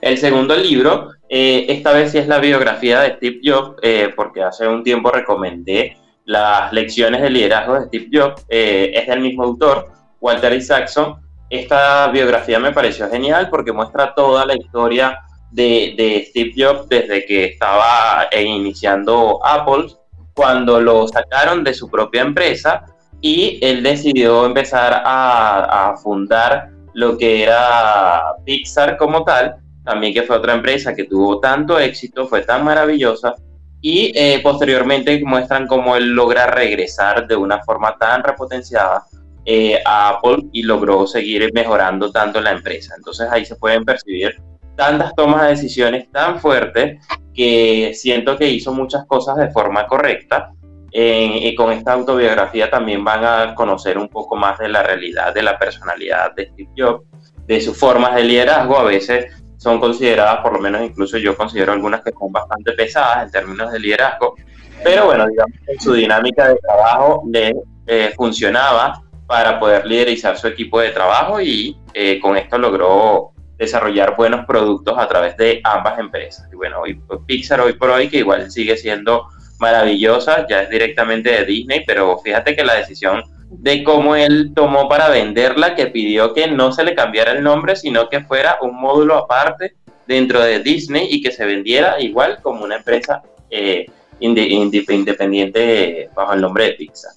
El 0.01 0.17
segundo 0.17 0.55
libro, 0.55 1.11
eh, 1.29 1.65
esta 1.69 1.91
vez 1.91 2.11
sí 2.11 2.17
es 2.17 2.27
la 2.27 2.39
biografía 2.39 3.01
de 3.01 3.15
Steve 3.15 3.41
Jobs, 3.43 3.81
porque 4.15 4.41
hace 4.41 4.67
un 4.67 4.83
tiempo 4.83 5.11
recomendé 5.11 5.97
las 6.27 6.73
lecciones 6.73 7.21
de 7.21 7.29
liderazgo 7.29 7.75
de 7.75 7.85
Steve 7.87 8.09
Jobs, 8.11 8.45
eh, 8.49 8.91
es 8.93 9.07
del 9.07 9.21
mismo 9.21 9.43
autor, 9.43 9.87
Walter 10.19 10.51
Isaacson. 10.51 11.15
Esta 11.49 12.09
biografía 12.09 12.59
me 12.59 12.73
pareció 12.73 13.09
genial 13.09 13.47
porque 13.49 13.71
muestra 13.71 14.13
toda 14.13 14.45
la 14.45 14.53
historia 14.55 15.19
de, 15.51 16.25
Steve 16.29 16.51
Jobs 16.55 16.89
desde 16.89 17.25
que 17.25 17.45
estaba 17.45 18.27
eh, 18.29 18.43
iniciando 18.43 19.39
Apple, 19.41 19.87
cuando 20.33 20.81
lo 20.81 21.07
sacaron 21.07 21.63
de 21.63 21.73
su 21.73 21.89
propia 21.89 22.23
empresa 22.23 22.83
y 23.21 23.57
él 23.61 23.81
decidió 23.81 24.45
empezar 24.45 25.01
a, 25.05 25.95
fundar 26.03 26.71
lo 26.93 27.17
que 27.17 27.43
era 27.43 28.35
Pixar 28.43 28.97
como 28.97 29.23
tal, 29.23 29.55
también 29.85 30.13
que 30.13 30.23
fue 30.23 30.35
otra 30.35 30.53
empresa 30.53 30.93
que 30.93 31.05
tuvo 31.05 31.39
tanto 31.39 31.79
éxito, 31.79 32.27
fue 32.27 32.41
tan 32.41 32.65
maravillosa, 32.65 33.33
y 33.81 34.11
eh, 34.15 34.39
posteriormente 34.41 35.21
muestran 35.23 35.67
cómo 35.67 35.95
él 35.95 36.09
logra 36.13 36.47
regresar 36.47 37.27
de 37.27 37.35
una 37.35 37.63
forma 37.63 37.95
tan 37.97 38.23
repotenciada 38.23 39.03
eh, 39.45 39.79
a 39.85 40.09
Apple 40.09 40.47
y 40.51 40.63
logró 40.63 41.07
seguir 41.07 41.51
mejorando 41.53 42.11
tanto 42.11 42.41
la 42.41 42.51
empresa. 42.51 42.95
Entonces 42.97 43.27
ahí 43.31 43.45
se 43.45 43.55
pueden 43.55 43.85
percibir 43.85 44.35
tantas 44.75 45.15
tomas 45.15 45.43
de 45.43 45.49
decisiones 45.49 46.11
tan 46.11 46.39
fuertes 46.39 47.01
que 47.33 47.91
siento 47.93 48.37
que 48.37 48.49
hizo 48.49 48.73
muchas 48.73 49.05
cosas 49.05 49.37
de 49.37 49.49
forma 49.51 49.87
correcta 49.87 50.51
y 50.91 51.53
con 51.55 51.71
esta 51.71 51.93
autobiografía 51.93 52.69
también 52.71 53.03
van 53.03 53.23
a 53.23 53.55
conocer 53.55 53.97
un 53.97 54.07
poco 54.07 54.35
más 54.35 54.57
de 54.57 54.69
la 54.69 54.81
realidad, 54.81 55.33
de 55.33 55.43
la 55.43 55.59
personalidad 55.59 56.33
de 56.33 56.47
Steve 56.47 56.69
Jobs, 56.75 57.05
de 57.45 57.61
sus 57.61 57.77
formas 57.77 58.15
de 58.15 58.23
liderazgo. 58.23 58.77
A 58.79 58.83
veces 58.83 59.31
son 59.67 59.81
consideradas, 59.81 60.39
por 60.39 60.53
lo 60.53 60.59
menos 60.59 60.81
incluso 60.81 61.17
yo 61.17 61.35
considero 61.35 61.73
algunas 61.73 62.01
que 62.01 62.13
son 62.17 62.31
bastante 62.31 62.71
pesadas 62.71 63.25
en 63.25 63.31
términos 63.31 63.69
de 63.69 63.79
liderazgo, 63.81 64.35
pero 64.81 65.07
bueno, 65.07 65.27
digamos 65.27 65.51
que 65.65 65.77
su 65.77 65.91
dinámica 65.91 66.47
de 66.47 66.55
trabajo 66.55 67.23
le 67.29 67.53
eh, 67.85 68.13
funcionaba 68.15 69.03
para 69.27 69.59
poder 69.59 69.85
liderizar 69.85 70.37
su 70.37 70.47
equipo 70.47 70.79
de 70.79 70.91
trabajo 70.91 71.41
y 71.41 71.77
eh, 71.93 72.17
con 72.21 72.37
esto 72.37 72.57
logró 72.57 73.31
desarrollar 73.57 74.15
buenos 74.15 74.45
productos 74.45 74.97
a 74.97 75.05
través 75.05 75.35
de 75.35 75.59
ambas 75.65 75.99
empresas. 75.99 76.47
Y 76.53 76.55
bueno, 76.55 76.79
hoy, 76.79 77.01
Pixar 77.25 77.59
hoy 77.59 77.73
por 77.73 77.89
hoy, 77.89 78.07
que 78.07 78.19
igual 78.19 78.49
sigue 78.49 78.77
siendo 78.77 79.27
maravillosa, 79.59 80.47
ya 80.47 80.61
es 80.61 80.69
directamente 80.69 81.29
de 81.29 81.43
Disney, 81.43 81.83
pero 81.85 82.17
fíjate 82.19 82.55
que 82.55 82.63
la 82.63 82.75
decisión 82.75 83.21
de 83.49 83.83
cómo 83.83 84.15
él 84.15 84.51
tomó 84.55 84.89
para 84.89 85.09
venderla, 85.09 85.75
que 85.75 85.87
pidió 85.87 86.33
que 86.33 86.47
no 86.47 86.71
se 86.71 86.83
le 86.83 86.95
cambiara 86.95 87.31
el 87.31 87.43
nombre, 87.43 87.75
sino 87.75 88.09
que 88.09 88.21
fuera 88.21 88.57
un 88.61 88.79
módulo 88.79 89.15
aparte 89.15 89.75
dentro 90.05 90.41
de 90.41 90.59
Disney 90.59 91.07
y 91.09 91.21
que 91.21 91.31
se 91.31 91.45
vendiera 91.45 91.99
igual 91.99 92.39
como 92.41 92.63
una 92.63 92.77
empresa 92.77 93.21
eh, 93.49 93.85
independiente 94.19 96.09
bajo 96.13 96.33
el 96.33 96.41
nombre 96.41 96.65
de 96.65 96.73
Pixar. 96.73 97.11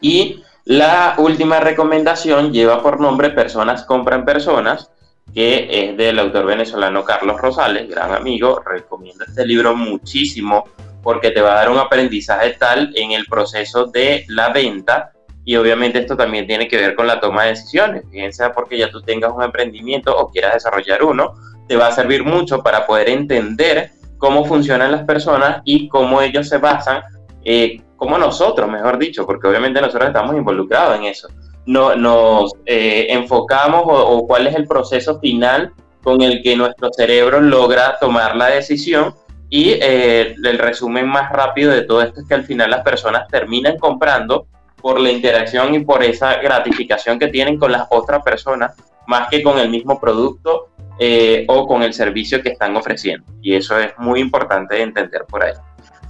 Y 0.00 0.42
la 0.64 1.14
última 1.18 1.60
recomendación 1.60 2.52
lleva 2.52 2.82
por 2.82 3.00
nombre 3.00 3.30
Personas 3.30 3.84
compran 3.84 4.24
personas, 4.24 4.90
que 5.34 5.68
es 5.70 5.96
del 5.96 6.18
autor 6.18 6.46
venezolano 6.46 7.04
Carlos 7.04 7.40
Rosales, 7.40 7.88
gran 7.88 8.14
amigo. 8.14 8.62
Recomiendo 8.64 9.24
este 9.24 9.46
libro 9.46 9.74
muchísimo 9.76 10.64
porque 11.02 11.30
te 11.30 11.40
va 11.40 11.52
a 11.52 11.56
dar 11.56 11.70
un 11.70 11.78
aprendizaje 11.78 12.50
tal 12.58 12.92
en 12.94 13.12
el 13.12 13.26
proceso 13.26 13.86
de 13.86 14.24
la 14.28 14.50
venta 14.50 15.12
y 15.48 15.56
obviamente 15.56 15.98
esto 15.98 16.14
también 16.14 16.46
tiene 16.46 16.68
que 16.68 16.76
ver 16.76 16.94
con 16.94 17.06
la 17.06 17.20
toma 17.20 17.44
de 17.44 17.48
decisiones. 17.48 18.04
Fíjense, 18.10 18.50
porque 18.50 18.76
ya 18.76 18.90
tú 18.90 19.00
tengas 19.00 19.32
un 19.34 19.42
emprendimiento 19.42 20.14
o 20.14 20.28
quieras 20.28 20.52
desarrollar 20.52 21.02
uno, 21.02 21.36
te 21.66 21.74
va 21.74 21.86
a 21.86 21.92
servir 21.92 22.22
mucho 22.22 22.62
para 22.62 22.86
poder 22.86 23.08
entender 23.08 23.92
cómo 24.18 24.44
funcionan 24.44 24.92
las 24.92 25.04
personas 25.04 25.62
y 25.64 25.88
cómo 25.88 26.20
ellos 26.20 26.50
se 26.50 26.58
basan, 26.58 27.02
eh, 27.46 27.80
como 27.96 28.18
nosotros, 28.18 28.70
mejor 28.70 28.98
dicho, 28.98 29.24
porque 29.24 29.48
obviamente 29.48 29.80
nosotros 29.80 30.08
estamos 30.08 30.36
involucrados 30.36 30.98
en 30.98 31.04
eso. 31.04 31.28
No, 31.64 31.96
nos 31.96 32.52
eh, 32.66 33.06
enfocamos 33.08 33.84
o 33.86 34.26
cuál 34.26 34.48
es 34.48 34.54
el 34.54 34.66
proceso 34.66 35.18
final 35.18 35.72
con 36.02 36.20
el 36.20 36.42
que 36.42 36.56
nuestro 36.56 36.90
cerebro 36.92 37.40
logra 37.40 37.96
tomar 37.98 38.36
la 38.36 38.48
decisión 38.48 39.14
y 39.48 39.70
eh, 39.80 40.34
el 40.44 40.58
resumen 40.58 41.08
más 41.08 41.32
rápido 41.32 41.72
de 41.72 41.84
todo 41.84 42.02
esto 42.02 42.20
es 42.20 42.28
que 42.28 42.34
al 42.34 42.44
final 42.44 42.70
las 42.70 42.82
personas 42.82 43.26
terminan 43.28 43.78
comprando 43.78 44.46
por 44.80 45.00
la 45.00 45.10
interacción 45.10 45.74
y 45.74 45.80
por 45.80 46.02
esa 46.02 46.36
gratificación 46.36 47.18
que 47.18 47.28
tienen 47.28 47.58
con 47.58 47.72
las 47.72 47.86
otras 47.90 48.22
personas, 48.22 48.74
más 49.06 49.28
que 49.28 49.42
con 49.42 49.58
el 49.58 49.70
mismo 49.70 50.00
producto 50.00 50.68
eh, 50.98 51.44
o 51.48 51.66
con 51.66 51.82
el 51.82 51.92
servicio 51.92 52.42
que 52.42 52.50
están 52.50 52.76
ofreciendo. 52.76 53.30
Y 53.40 53.54
eso 53.54 53.78
es 53.78 53.92
muy 53.98 54.20
importante 54.20 54.76
de 54.76 54.82
entender 54.82 55.24
por 55.28 55.44
ahí. 55.44 55.52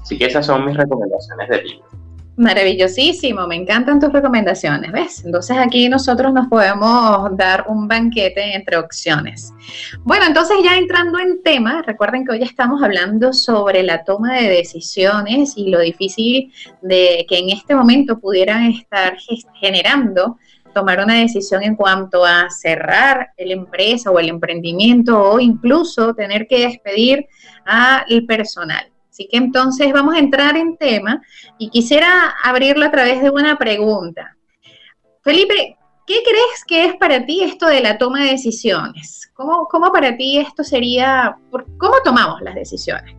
Así 0.00 0.18
que 0.18 0.26
esas 0.26 0.46
son 0.46 0.64
mis 0.64 0.76
recomendaciones 0.76 1.48
de 1.48 1.62
libro. 1.62 1.88
Maravillosísimo, 2.38 3.49
me 3.49 3.57
encantan 3.57 3.99
tus 3.99 4.12
recomendaciones, 4.12 4.92
¿ves? 4.92 5.25
Entonces 5.25 5.57
aquí 5.59 5.88
nosotros 5.88 6.33
nos 6.33 6.47
podemos 6.47 7.37
dar 7.37 7.64
un 7.66 7.88
banquete 7.88 8.54
entre 8.54 8.76
opciones. 8.76 9.52
Bueno, 10.04 10.25
entonces 10.25 10.57
ya 10.62 10.76
entrando 10.76 11.18
en 11.18 11.42
tema, 11.42 11.83
recuerden 11.83 12.25
que 12.25 12.35
hoy 12.35 12.42
estamos 12.45 12.80
hablando 12.80 13.33
sobre 13.33 13.83
la 13.83 14.04
toma 14.04 14.37
de 14.37 14.50
decisiones 14.50 15.54
y 15.57 15.68
lo 15.68 15.80
difícil 15.80 16.52
de 16.80 17.26
que 17.28 17.38
en 17.38 17.50
este 17.50 17.75
momento 17.75 18.21
pudieran 18.21 18.66
estar 18.66 19.16
generando 19.61 20.38
tomar 20.73 21.00
una 21.00 21.14
decisión 21.14 21.64
en 21.64 21.75
cuanto 21.75 22.25
a 22.25 22.49
cerrar 22.50 23.33
la 23.37 23.52
empresa 23.52 24.12
o 24.12 24.18
el 24.21 24.28
emprendimiento 24.28 25.21
o 25.21 25.40
incluso 25.40 26.14
tener 26.14 26.47
que 26.47 26.68
despedir 26.68 27.26
al 27.64 28.25
personal. 28.28 28.87
Así 29.18 29.26
que 29.26 29.37
entonces 29.37 29.92
vamos 29.92 30.14
a 30.14 30.20
entrar 30.20 30.56
en 30.56 30.76
tema 30.76 31.20
y 31.58 31.70
quisiera 31.70 32.37
abrirlo 32.44 32.87
a 32.87 32.90
través 32.92 33.20
de 33.20 33.30
una 33.30 33.58
pregunta. 33.58 34.37
Felipe, 35.25 35.76
¿qué 36.06 36.22
crees 36.22 36.64
que 36.64 36.84
es 36.84 36.96
para 36.98 37.26
ti 37.26 37.42
esto 37.42 37.66
de 37.66 37.80
la 37.80 37.98
toma 37.98 38.22
de 38.22 38.30
decisiones? 38.30 39.28
¿Cómo, 39.34 39.66
cómo 39.66 39.90
para 39.90 40.16
ti 40.16 40.38
esto 40.38 40.62
sería, 40.62 41.37
cómo 41.50 41.96
tomamos 42.04 42.40
las 42.42 42.54
decisiones? 42.54 43.16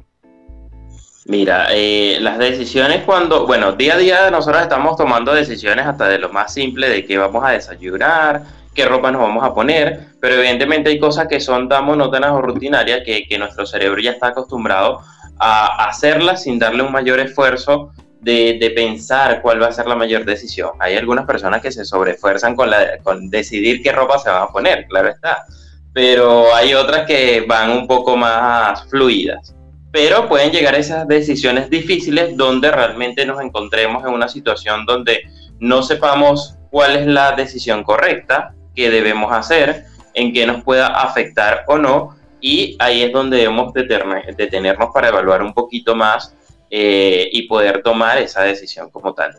Mira, 1.25 1.67
eh, 1.71 2.17
las 2.21 2.37
decisiones 2.37 3.03
cuando, 3.03 3.45
bueno, 3.45 3.73
día 3.73 3.95
a 3.95 3.97
día 3.97 4.31
nosotros 4.31 4.61
estamos 4.61 4.95
tomando 4.95 5.33
decisiones 5.33 5.85
hasta 5.85 6.07
de 6.07 6.17
lo 6.17 6.29
más 6.29 6.53
simple, 6.53 6.87
de 6.87 7.05
qué 7.05 7.17
vamos 7.17 7.43
a 7.43 7.49
desayunar, 7.49 8.43
qué 8.73 8.85
ropa 8.85 9.11
nos 9.11 9.21
vamos 9.21 9.43
a 9.43 9.53
poner, 9.53 10.11
pero 10.21 10.35
evidentemente 10.35 10.91
hay 10.91 10.97
cosas 10.97 11.27
que 11.27 11.41
son 11.41 11.67
tan 11.67 11.83
monótonas 11.83 12.31
o 12.31 12.41
rutinarias 12.41 13.01
que, 13.05 13.27
que 13.27 13.37
nuestro 13.37 13.65
cerebro 13.65 13.99
ya 13.99 14.11
está 14.11 14.27
acostumbrado 14.27 15.01
a 15.39 15.85
hacerla 15.85 16.37
sin 16.37 16.59
darle 16.59 16.83
un 16.83 16.91
mayor 16.91 17.19
esfuerzo 17.19 17.91
de, 18.21 18.71
pensar 18.75 19.41
cuál 19.41 19.61
va 19.61 19.67
a 19.67 19.71
ser 19.71 19.87
la 19.87 19.95
mayor 19.95 20.25
decisión. 20.25 20.71
Hay 20.79 20.95
algunas 20.95 21.25
personas 21.25 21.61
que 21.61 21.71
se 21.71 21.85
sobrefuerzan 21.85 22.55
con, 22.55 22.69
la, 22.69 22.97
con 23.03 23.29
decidir 23.29 23.81
qué 23.81 23.91
ropa 23.91 24.19
se 24.19 24.29
van 24.29 24.43
a 24.43 24.47
poner, 24.47 24.85
claro 24.87 25.09
está, 25.09 25.45
pero 25.93 26.53
hay 26.53 26.73
otras 26.73 27.05
que 27.07 27.45
van 27.47 27.71
un 27.71 27.87
poco 27.87 28.17
más 28.17 28.83
fluidas. 28.89 29.55
Pero 29.91 30.29
pueden 30.29 30.51
llegar 30.51 30.75
esas 30.75 31.07
decisiones 31.07 31.69
difíciles 31.69 32.37
donde 32.37 32.69
realmente 32.69 33.25
nos 33.25 33.41
encontremos 33.41 34.03
en 34.05 34.13
una 34.13 34.27
situación 34.27 34.85
donde 34.85 35.23
no 35.59 35.81
sepamos 35.81 36.57
cuál 36.69 36.95
es 36.95 37.07
la 37.07 37.31
decisión 37.31 37.83
correcta, 37.83 38.53
qué 38.75 38.91
debemos 38.91 39.31
hacer, 39.33 39.85
en 40.13 40.31
qué 40.31 40.45
nos 40.45 40.63
pueda 40.63 40.87
afectar 40.87 41.63
o 41.67 41.77
no, 41.77 42.15
y 42.41 42.75
ahí 42.79 43.03
es 43.03 43.11
donde 43.11 43.37
debemos 43.37 43.73
detenernos 43.73 44.89
para 44.93 45.09
evaluar 45.09 45.41
un 45.41 45.53
poquito 45.53 45.95
más 45.95 46.35
eh, 46.69 47.29
y 47.31 47.47
poder 47.47 47.81
tomar 47.83 48.17
esa 48.17 48.43
decisión 48.43 48.89
como 48.89 49.13
tal. 49.13 49.35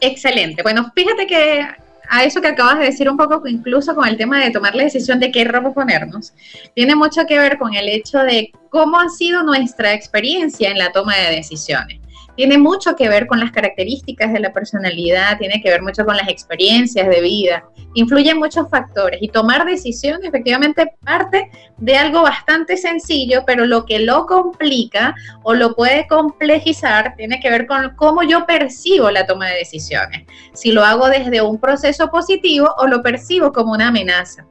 Excelente. 0.00 0.62
Bueno, 0.62 0.90
fíjate 0.94 1.26
que 1.26 1.66
a 2.08 2.24
eso 2.24 2.40
que 2.40 2.48
acabas 2.48 2.78
de 2.78 2.86
decir 2.86 3.08
un 3.08 3.16
poco, 3.16 3.46
incluso 3.46 3.94
con 3.94 4.06
el 4.06 4.16
tema 4.16 4.42
de 4.42 4.50
tomar 4.50 4.74
la 4.74 4.84
decisión 4.84 5.20
de 5.20 5.30
qué 5.30 5.44
ropa 5.44 5.72
ponernos, 5.72 6.32
tiene 6.74 6.94
mucho 6.94 7.24
que 7.26 7.38
ver 7.38 7.58
con 7.58 7.74
el 7.74 7.88
hecho 7.88 8.18
de 8.18 8.52
cómo 8.70 8.98
ha 8.98 9.08
sido 9.08 9.42
nuestra 9.42 9.94
experiencia 9.94 10.70
en 10.70 10.78
la 10.78 10.92
toma 10.92 11.16
de 11.16 11.36
decisiones 11.36 12.00
tiene 12.36 12.58
mucho 12.58 12.96
que 12.96 13.08
ver 13.08 13.26
con 13.26 13.40
las 13.40 13.52
características 13.52 14.32
de 14.32 14.40
la 14.40 14.52
personalidad, 14.52 15.38
tiene 15.38 15.60
que 15.62 15.70
ver 15.70 15.82
mucho 15.82 16.04
con 16.04 16.16
las 16.16 16.28
experiencias 16.28 17.08
de 17.08 17.20
vida, 17.20 17.64
influyen 17.94 18.38
muchos 18.38 18.68
factores 18.68 19.20
y 19.22 19.28
tomar 19.28 19.64
decisiones 19.64 20.28
efectivamente 20.28 20.92
parte 21.04 21.50
de 21.78 21.96
algo 21.96 22.22
bastante 22.22 22.76
sencillo, 22.76 23.44
pero 23.46 23.66
lo 23.66 23.84
que 23.84 24.00
lo 24.00 24.26
complica 24.26 25.14
o 25.42 25.54
lo 25.54 25.74
puede 25.74 26.06
complejizar 26.06 27.14
tiene 27.16 27.40
que 27.40 27.50
ver 27.50 27.66
con 27.66 27.94
cómo 27.96 28.22
yo 28.22 28.46
percibo 28.46 29.10
la 29.10 29.26
toma 29.26 29.48
de 29.48 29.58
decisiones, 29.58 30.26
si 30.52 30.72
lo 30.72 30.84
hago 30.84 31.08
desde 31.08 31.42
un 31.42 31.58
proceso 31.58 32.10
positivo 32.10 32.74
o 32.78 32.86
lo 32.86 33.02
percibo 33.02 33.52
como 33.52 33.72
una 33.72 33.88
amenaza. 33.88 34.46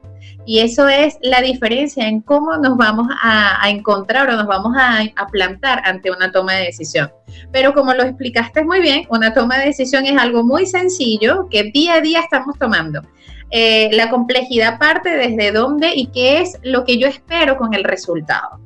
Y 0.46 0.58
eso 0.58 0.88
es 0.88 1.16
la 1.22 1.40
diferencia 1.40 2.06
en 2.06 2.20
cómo 2.20 2.56
nos 2.58 2.76
vamos 2.76 3.08
a, 3.22 3.68
encontrar 3.70 4.28
o 4.28 4.36
nos 4.36 4.46
vamos 4.46 4.74
a, 4.78 5.04
plantar 5.32 5.80
ante 5.84 6.10
una 6.10 6.30
toma 6.32 6.54
de 6.54 6.66
decisión. 6.66 7.10
Pero 7.50 7.72
como 7.72 7.94
lo 7.94 8.02
explicaste 8.02 8.62
muy 8.62 8.80
bien, 8.80 9.06
una 9.08 9.32
toma 9.32 9.58
de 9.58 9.66
decisión 9.66 10.04
es 10.04 10.18
algo 10.18 10.44
muy 10.44 10.66
sencillo 10.66 11.48
que 11.50 11.64
día 11.64 11.94
a 11.94 12.00
día 12.00 12.20
estamos 12.20 12.58
tomando. 12.58 13.00
Eh, 13.56 13.88
la 13.92 14.10
complejidad 14.10 14.80
parte 14.80 15.10
desde 15.10 15.52
dónde 15.52 15.92
y 15.94 16.08
qué 16.08 16.40
es 16.40 16.58
lo 16.64 16.84
que 16.84 16.98
yo 16.98 17.06
espero 17.06 17.56
con 17.56 17.72
el 17.72 17.84
resultado. 17.84 18.58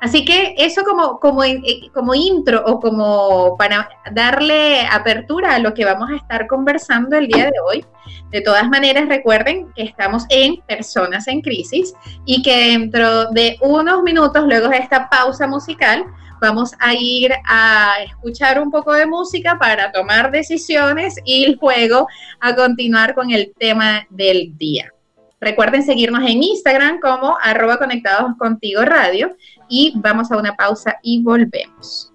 Así 0.00 0.24
que 0.24 0.54
eso 0.56 0.84
como, 0.84 1.20
como, 1.20 1.44
eh, 1.44 1.90
como 1.92 2.14
intro 2.14 2.64
o 2.64 2.80
como 2.80 3.58
para 3.58 3.90
darle 4.10 4.86
apertura 4.90 5.56
a 5.56 5.58
lo 5.58 5.74
que 5.74 5.84
vamos 5.84 6.08
a 6.10 6.16
estar 6.16 6.46
conversando 6.46 7.18
el 7.18 7.28
día 7.28 7.44
de 7.44 7.60
hoy. 7.68 7.84
De 8.30 8.40
todas 8.40 8.66
maneras, 8.70 9.06
recuerden 9.06 9.70
que 9.76 9.82
estamos 9.82 10.24
en 10.30 10.56
Personas 10.62 11.28
en 11.28 11.42
Crisis 11.42 11.92
y 12.24 12.40
que 12.40 12.70
dentro 12.70 13.26
de 13.32 13.58
unos 13.60 14.02
minutos, 14.02 14.46
luego 14.46 14.68
de 14.68 14.78
esta 14.78 15.10
pausa 15.10 15.46
musical, 15.46 16.06
vamos 16.42 16.72
a 16.80 16.92
ir 16.92 17.32
a 17.46 18.02
escuchar 18.04 18.60
un 18.60 18.72
poco 18.72 18.92
de 18.92 19.06
música 19.06 19.58
para 19.60 19.92
tomar 19.92 20.32
decisiones 20.32 21.14
y 21.24 21.56
luego 21.60 22.08
a 22.40 22.56
continuar 22.56 23.14
con 23.14 23.30
el 23.30 23.54
tema 23.56 24.04
del 24.10 24.58
día. 24.58 24.92
Recuerden 25.40 25.84
seguirnos 25.84 26.22
en 26.28 26.42
Instagram 26.42 26.98
como 26.98 27.36
arroba 27.40 27.78
conectados 27.78 28.32
contigo 28.38 28.82
radio 28.82 29.36
y 29.68 29.92
vamos 29.94 30.32
a 30.32 30.36
una 30.36 30.54
pausa 30.54 30.98
y 31.00 31.22
volvemos. 31.22 32.12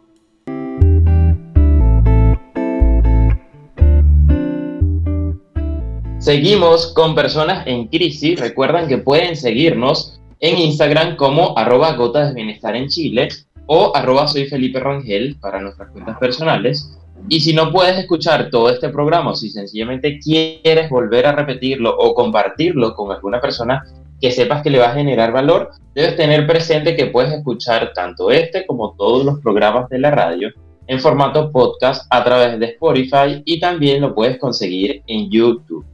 Seguimos 6.19 6.93
con 6.93 7.15
personas 7.15 7.65
en 7.65 7.88
crisis. 7.88 8.38
Recuerden 8.38 8.89
que 8.89 8.98
pueden 8.98 9.38
seguirnos 9.38 10.19
en 10.41 10.57
Instagram 10.57 11.15
como 11.15 11.57
arroba 11.57 11.93
gotas 11.93 12.29
de 12.29 12.36
bienestar 12.36 12.75
en 12.75 12.89
Chile 12.89 13.29
o 13.67 13.95
arroba 13.95 14.27
soy 14.27 14.47
Felipe 14.47 14.79
Rangel 14.79 15.38
para 15.39 15.62
nuestras 15.62 15.91
cuentas 15.91 16.17
personales. 16.17 16.97
Y 17.29 17.41
si 17.41 17.53
no 17.53 17.71
puedes 17.71 17.97
escuchar 17.97 18.50
todo 18.50 18.69
este 18.69 18.89
programa, 18.89 19.36
si 19.36 19.50
sencillamente 19.50 20.19
quieres 20.19 20.89
volver 20.89 21.25
a 21.25 21.33
repetirlo 21.33 21.95
o 21.97 22.13
compartirlo 22.13 22.95
con 22.95 23.12
alguna 23.12 23.41
persona 23.41 23.83
que 24.19 24.31
sepas 24.31 24.63
que 24.63 24.69
le 24.69 24.79
va 24.79 24.89
a 24.89 24.93
generar 24.93 25.31
valor, 25.31 25.71
debes 25.93 26.15
tener 26.15 26.47
presente 26.47 26.95
que 26.95 27.07
puedes 27.07 27.33
escuchar 27.33 27.91
tanto 27.93 28.31
este 28.31 28.65
como 28.65 28.95
todos 28.97 29.25
los 29.25 29.39
programas 29.39 29.89
de 29.89 30.00
la 30.00 30.12
radio 30.12 30.50
en 30.88 31.00
formato 31.00 31.51
podcast 31.51 32.07
a 32.09 32.24
través 32.24 32.59
de 32.59 32.67
Spotify 32.67 33.41
y 33.45 33.59
también 33.59 34.01
lo 34.01 34.15
puedes 34.15 34.39
conseguir 34.39 35.03
en 35.07 35.29
YouTube. 35.29 35.86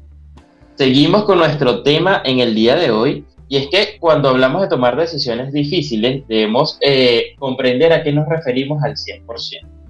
Seguimos 0.76 1.24
con 1.24 1.40
nuestro 1.40 1.84
tema 1.84 2.22
en 2.24 2.40
el 2.40 2.54
día 2.54 2.76
de 2.76 2.92
hoy 2.92 3.26
y 3.54 3.58
es 3.58 3.68
que 3.68 4.00
cuando 4.00 4.30
hablamos 4.30 4.64
de 4.64 4.68
tomar 4.68 4.98
decisiones 4.98 5.54
difíciles 5.54 6.28
debemos 6.28 6.76
eh, 6.82 7.36
comprender 7.38 7.94
a 7.94 8.02
qué 8.02 8.12
nos 8.12 8.28
referimos 8.28 8.82
al 8.82 8.96
100%. 8.96 9.28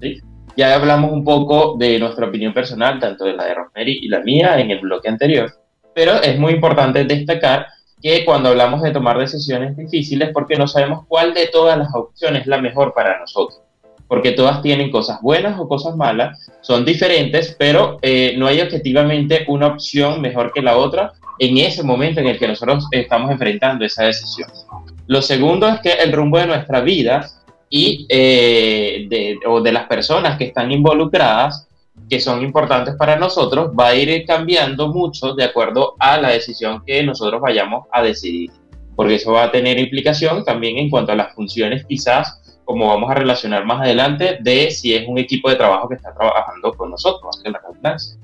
¿sí? 0.02 0.20
Ya 0.54 0.74
hablamos 0.74 1.10
un 1.10 1.24
poco 1.24 1.74
de 1.78 1.98
nuestra 1.98 2.26
opinión 2.26 2.52
personal, 2.52 3.00
tanto 3.00 3.24
de 3.24 3.32
la 3.32 3.46
de 3.46 3.54
Rosemary 3.54 4.00
y 4.02 4.08
la 4.08 4.20
mía 4.20 4.60
en 4.60 4.70
el 4.70 4.80
bloque 4.80 5.08
anterior, 5.08 5.50
pero 5.94 6.20
es 6.20 6.38
muy 6.38 6.52
importante 6.52 7.06
destacar 7.06 7.68
que 8.02 8.26
cuando 8.26 8.50
hablamos 8.50 8.82
de 8.82 8.90
tomar 8.90 9.16
decisiones 9.16 9.74
difíciles, 9.78 10.28
porque 10.34 10.56
no 10.56 10.68
sabemos 10.68 11.06
cuál 11.08 11.32
de 11.32 11.46
todas 11.46 11.78
las 11.78 11.88
opciones 11.94 12.42
es 12.42 12.46
la 12.46 12.60
mejor 12.60 12.92
para 12.92 13.18
nosotros, 13.18 13.62
porque 14.06 14.32
todas 14.32 14.60
tienen 14.60 14.90
cosas 14.90 15.22
buenas 15.22 15.58
o 15.58 15.66
cosas 15.66 15.96
malas, 15.96 16.50
son 16.60 16.84
diferentes, 16.84 17.56
pero 17.58 17.96
eh, 18.02 18.34
no 18.36 18.46
hay 18.46 18.60
objetivamente 18.60 19.46
una 19.48 19.68
opción 19.68 20.20
mejor 20.20 20.52
que 20.52 20.60
la 20.60 20.76
otra 20.76 21.14
en 21.38 21.58
ese 21.58 21.82
momento 21.82 22.20
en 22.20 22.26
el 22.26 22.38
que 22.38 22.48
nosotros 22.48 22.86
estamos 22.90 23.30
enfrentando 23.30 23.84
esa 23.84 24.04
decisión. 24.04 24.48
Lo 25.06 25.22
segundo 25.22 25.68
es 25.68 25.80
que 25.80 25.92
el 25.92 26.12
rumbo 26.12 26.38
de 26.38 26.46
nuestra 26.46 26.80
vida 26.80 27.28
y 27.68 28.06
eh, 28.08 29.06
de, 29.08 29.38
o 29.46 29.60
de 29.60 29.72
las 29.72 29.86
personas 29.86 30.38
que 30.38 30.44
están 30.44 30.70
involucradas, 30.70 31.68
que 32.08 32.20
son 32.20 32.42
importantes 32.42 32.94
para 32.96 33.16
nosotros, 33.16 33.70
va 33.78 33.88
a 33.88 33.94
ir 33.94 34.24
cambiando 34.26 34.88
mucho 34.88 35.34
de 35.34 35.44
acuerdo 35.44 35.94
a 35.98 36.18
la 36.18 36.30
decisión 36.30 36.82
que 36.84 37.02
nosotros 37.02 37.40
vayamos 37.40 37.86
a 37.92 38.02
decidir, 38.02 38.50
porque 38.96 39.16
eso 39.16 39.32
va 39.32 39.44
a 39.44 39.52
tener 39.52 39.78
implicación 39.78 40.44
también 40.44 40.78
en 40.78 40.90
cuanto 40.90 41.12
a 41.12 41.16
las 41.16 41.34
funciones 41.34 41.84
quizás 41.86 42.40
como 42.64 42.88
vamos 42.88 43.10
a 43.10 43.14
relacionar 43.14 43.64
más 43.64 43.82
adelante, 43.82 44.38
de 44.40 44.70
si 44.70 44.94
es 44.94 45.06
un 45.06 45.18
equipo 45.18 45.50
de 45.50 45.56
trabajo 45.56 45.88
que 45.88 45.96
está 45.96 46.14
trabajando 46.14 46.72
con 46.72 46.90
nosotros, 46.90 47.40
la 47.44 47.58
redundancia. 47.58 48.18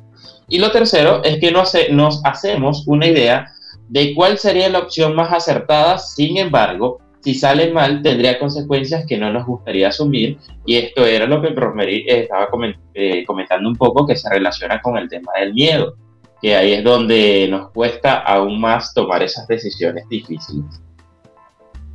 Y 0.48 0.58
lo 0.58 0.70
tercero 0.72 1.22
es 1.22 1.38
que 1.38 1.52
nos, 1.52 2.24
hacemos 2.24 2.84
una 2.86 3.06
idea 3.06 3.52
de 3.88 4.14
cuál 4.14 4.36
sería 4.36 4.68
la 4.68 4.80
opción 4.80 5.14
más 5.14 5.32
acertada, 5.32 5.98
sin 5.98 6.36
embargo, 6.36 6.98
si 7.20 7.34
sale 7.34 7.70
mal, 7.72 8.02
tendría 8.02 8.38
consecuencias 8.38 9.04
que 9.06 9.16
no 9.16 9.32
nos 9.32 9.46
gustaría 9.46 9.88
asumir. 9.88 10.38
Y 10.66 10.76
esto 10.76 11.04
era 11.04 11.26
lo 11.26 11.40
que 11.40 11.50
Rosemary 11.50 12.04
estaba 12.08 12.48
eh, 12.94 13.24
comentando 13.26 13.68
un 13.68 13.76
poco, 13.76 14.06
que 14.06 14.16
se 14.16 14.28
relaciona 14.28 14.80
con 14.80 14.96
el 14.96 15.08
tema 15.08 15.32
del 15.38 15.54
miedo, 15.54 15.94
que 16.42 16.56
ahí 16.56 16.72
es 16.72 16.84
donde 16.84 17.46
nos 17.48 17.70
cuesta 17.70 18.18
aún 18.18 18.60
más 18.60 18.92
tomar 18.94 19.22
esas 19.22 19.46
decisiones 19.46 20.08
difíciles. 20.08 20.80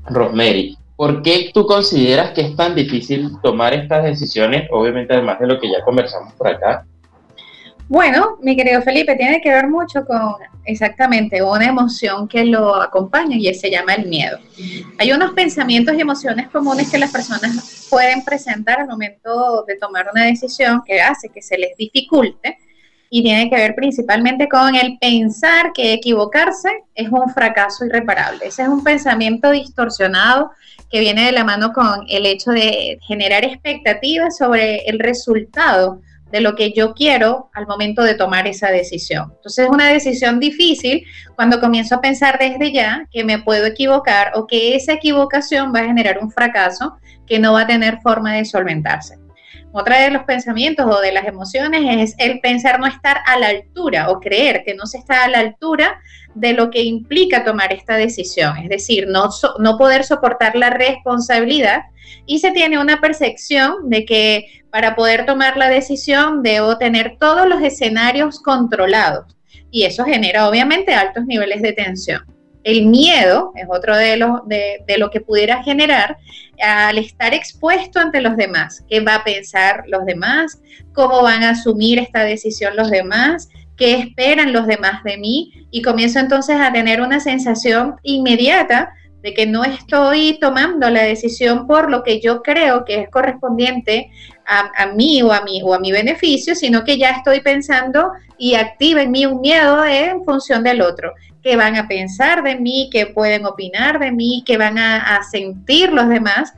Rosemary, 0.05 0.77
¿por 0.95 1.21
qué 1.23 1.51
tú 1.53 1.65
consideras 1.65 2.31
que 2.31 2.41
es 2.41 2.55
tan 2.55 2.75
difícil 2.75 3.31
tomar 3.41 3.73
estas 3.73 4.03
decisiones? 4.03 4.69
Obviamente, 4.71 5.13
además 5.13 5.39
de 5.39 5.47
lo 5.47 5.59
que 5.59 5.69
ya 5.69 5.83
conversamos 5.83 6.33
por 6.35 6.47
acá, 6.47 6.85
bueno, 7.87 8.37
mi 8.41 8.55
querido 8.55 8.81
Felipe, 8.81 9.15
tiene 9.15 9.41
que 9.41 9.49
ver 9.49 9.67
mucho 9.67 10.05
con 10.05 10.35
exactamente 10.65 11.43
una 11.43 11.65
emoción 11.65 12.27
que 12.27 12.43
lo 12.45 12.81
acompaña 12.81 13.37
y 13.37 13.53
se 13.53 13.69
llama 13.69 13.93
el 13.93 14.07
miedo. 14.07 14.39
Hay 14.97 15.11
unos 15.11 15.33
pensamientos 15.33 15.95
y 15.95 16.01
emociones 16.01 16.47
comunes 16.49 16.89
que 16.89 16.97
las 16.97 17.11
personas 17.11 17.87
pueden 17.89 18.23
presentar 18.23 18.79
al 18.79 18.87
momento 18.87 19.63
de 19.67 19.75
tomar 19.75 20.07
una 20.11 20.25
decisión 20.25 20.81
que 20.85 20.99
hace 20.99 21.29
que 21.29 21.41
se 21.41 21.57
les 21.57 21.77
dificulte 21.77 22.57
y 23.09 23.21
tiene 23.21 23.49
que 23.49 23.55
ver 23.55 23.75
principalmente 23.75 24.49
con 24.49 24.75
el 24.75 24.97
pensar 24.97 25.71
que 25.73 25.93
equivocarse 25.93 26.69
es 26.95 27.09
un 27.09 27.29
fracaso 27.29 27.85
irreparable. 27.85 28.47
Ese 28.47 28.63
es 28.63 28.67
un 28.67 28.83
pensamiento 28.83 29.51
distorsionado 29.51 30.51
que 30.89 30.99
viene 30.99 31.25
de 31.25 31.31
la 31.31 31.43
mano 31.43 31.71
con 31.71 32.05
el 32.09 32.25
hecho 32.25 32.51
de 32.51 32.97
generar 33.07 33.45
expectativas 33.45 34.37
sobre 34.37 34.77
el 34.87 34.99
resultado 34.99 36.01
de 36.35 36.41
lo 36.41 36.53
que 36.53 36.73
yo 36.73 36.93
quiero 36.93 37.49
al 37.53 37.65
momento 37.65 38.03
de 38.03 38.13
tomar 38.13 38.45
esa 38.45 38.69
decisión. 38.69 39.31
Entonces 39.37 39.63
es 39.63 39.71
una 39.71 39.87
decisión 39.87 40.37
difícil 40.37 41.05
cuando 41.33 41.61
comienzo 41.61 41.95
a 41.95 42.01
pensar 42.01 42.37
desde 42.37 42.73
ya 42.73 43.07
que 43.09 43.23
me 43.23 43.39
puedo 43.39 43.65
equivocar 43.65 44.33
o 44.35 44.45
que 44.45 44.75
esa 44.75 44.91
equivocación 44.91 45.71
va 45.73 45.79
a 45.79 45.85
generar 45.85 46.19
un 46.21 46.29
fracaso 46.29 46.97
que 47.25 47.39
no 47.39 47.53
va 47.53 47.61
a 47.61 47.67
tener 47.67 48.01
forma 48.01 48.33
de 48.33 48.43
solventarse. 48.43 49.17
Otra 49.71 50.01
de 50.01 50.11
los 50.11 50.23
pensamientos 50.23 50.85
o 50.85 50.99
de 50.99 51.13
las 51.13 51.25
emociones 51.25 51.83
es 51.85 52.15
el 52.17 52.41
pensar 52.41 52.81
no 52.81 52.85
estar 52.85 53.19
a 53.25 53.39
la 53.39 53.47
altura 53.47 54.09
o 54.09 54.19
creer 54.19 54.63
que 54.65 54.75
no 54.75 54.87
se 54.87 54.97
está 54.97 55.23
a 55.23 55.29
la 55.29 55.39
altura 55.39 56.01
de 56.35 56.53
lo 56.53 56.69
que 56.69 56.83
implica 56.83 57.43
tomar 57.43 57.73
esta 57.73 57.95
decisión, 57.95 58.57
es 58.57 58.69
decir, 58.69 59.07
no, 59.07 59.29
no 59.59 59.77
poder 59.77 60.03
soportar 60.03 60.55
la 60.55 60.69
responsabilidad 60.69 61.83
y 62.25 62.39
se 62.39 62.51
tiene 62.51 62.79
una 62.79 63.01
percepción 63.01 63.89
de 63.89 64.05
que 64.05 64.63
para 64.69 64.95
poder 64.95 65.25
tomar 65.25 65.57
la 65.57 65.69
decisión 65.69 66.43
debo 66.43 66.77
tener 66.77 67.17
todos 67.19 67.47
los 67.47 67.61
escenarios 67.61 68.39
controlados 68.39 69.35
y 69.71 69.83
eso 69.83 70.03
genera 70.03 70.47
obviamente 70.47 70.93
altos 70.93 71.25
niveles 71.25 71.61
de 71.61 71.73
tensión. 71.73 72.21
El 72.63 72.87
miedo 72.87 73.51
es 73.55 73.67
otro 73.69 73.95
de 73.95 74.17
lo, 74.17 74.41
de, 74.47 74.83
de 74.87 74.97
lo 74.97 75.11
que 75.11 75.21
pudiera 75.21 75.63
generar 75.63 76.17
al 76.59 76.97
estar 76.97 77.33
expuesto 77.33 77.99
ante 77.99 78.21
los 78.21 78.37
demás. 78.37 78.83
¿Qué 78.89 79.01
va 79.01 79.15
a 79.15 79.23
pensar 79.23 79.83
los 79.87 80.03
demás? 80.05 80.61
¿Cómo 80.93 81.21
van 81.21 81.43
a 81.43 81.51
asumir 81.51 81.99
esta 81.99 82.23
decisión 82.23 82.75
los 82.75 82.89
demás? 82.89 83.49
Qué 83.77 83.95
esperan 83.95 84.53
los 84.53 84.67
demás 84.67 85.03
de 85.03 85.17
mí 85.17 85.67
y 85.71 85.81
comienzo 85.81 86.19
entonces 86.19 86.57
a 86.59 86.71
tener 86.71 87.01
una 87.01 87.19
sensación 87.19 87.95
inmediata 88.03 88.93
de 89.21 89.33
que 89.33 89.47
no 89.47 89.63
estoy 89.63 90.37
tomando 90.39 90.89
la 90.89 91.01
decisión 91.01 91.65
por 91.65 91.89
lo 91.89 92.03
que 92.03 92.21
yo 92.21 92.43
creo 92.43 92.85
que 92.85 93.01
es 93.01 93.09
correspondiente 93.09 94.11
a, 94.45 94.85
mí 94.95 95.23
o 95.23 95.31
a 95.31 95.41
mí 95.41 95.61
o 95.63 95.73
a 95.73 95.79
mi 95.79 95.91
beneficio, 95.91 96.53
sino 96.53 96.83
que 96.83 96.99
ya 96.99 97.09
estoy 97.09 97.41
pensando 97.41 98.11
y 98.37 98.53
activa 98.53 99.01
en 99.01 99.09
mí 99.09 99.25
un 99.25 99.41
miedo 99.41 99.83
en 99.83 100.23
función 100.23 100.63
del 100.63 100.81
otro. 100.81 101.13
¿Qué 101.41 101.55
van 101.55 101.75
a 101.75 101.87
pensar 101.87 102.43
de 102.43 102.55
mí? 102.55 102.89
¿Qué 102.91 103.07
pueden 103.07 103.45
opinar 103.45 103.97
de 103.97 104.11
mí? 104.11 104.43
¿Qué 104.45 104.57
van 104.57 104.77
a 104.77 105.19
sentir 105.23 105.91
los 105.91 106.07
demás? 106.07 106.53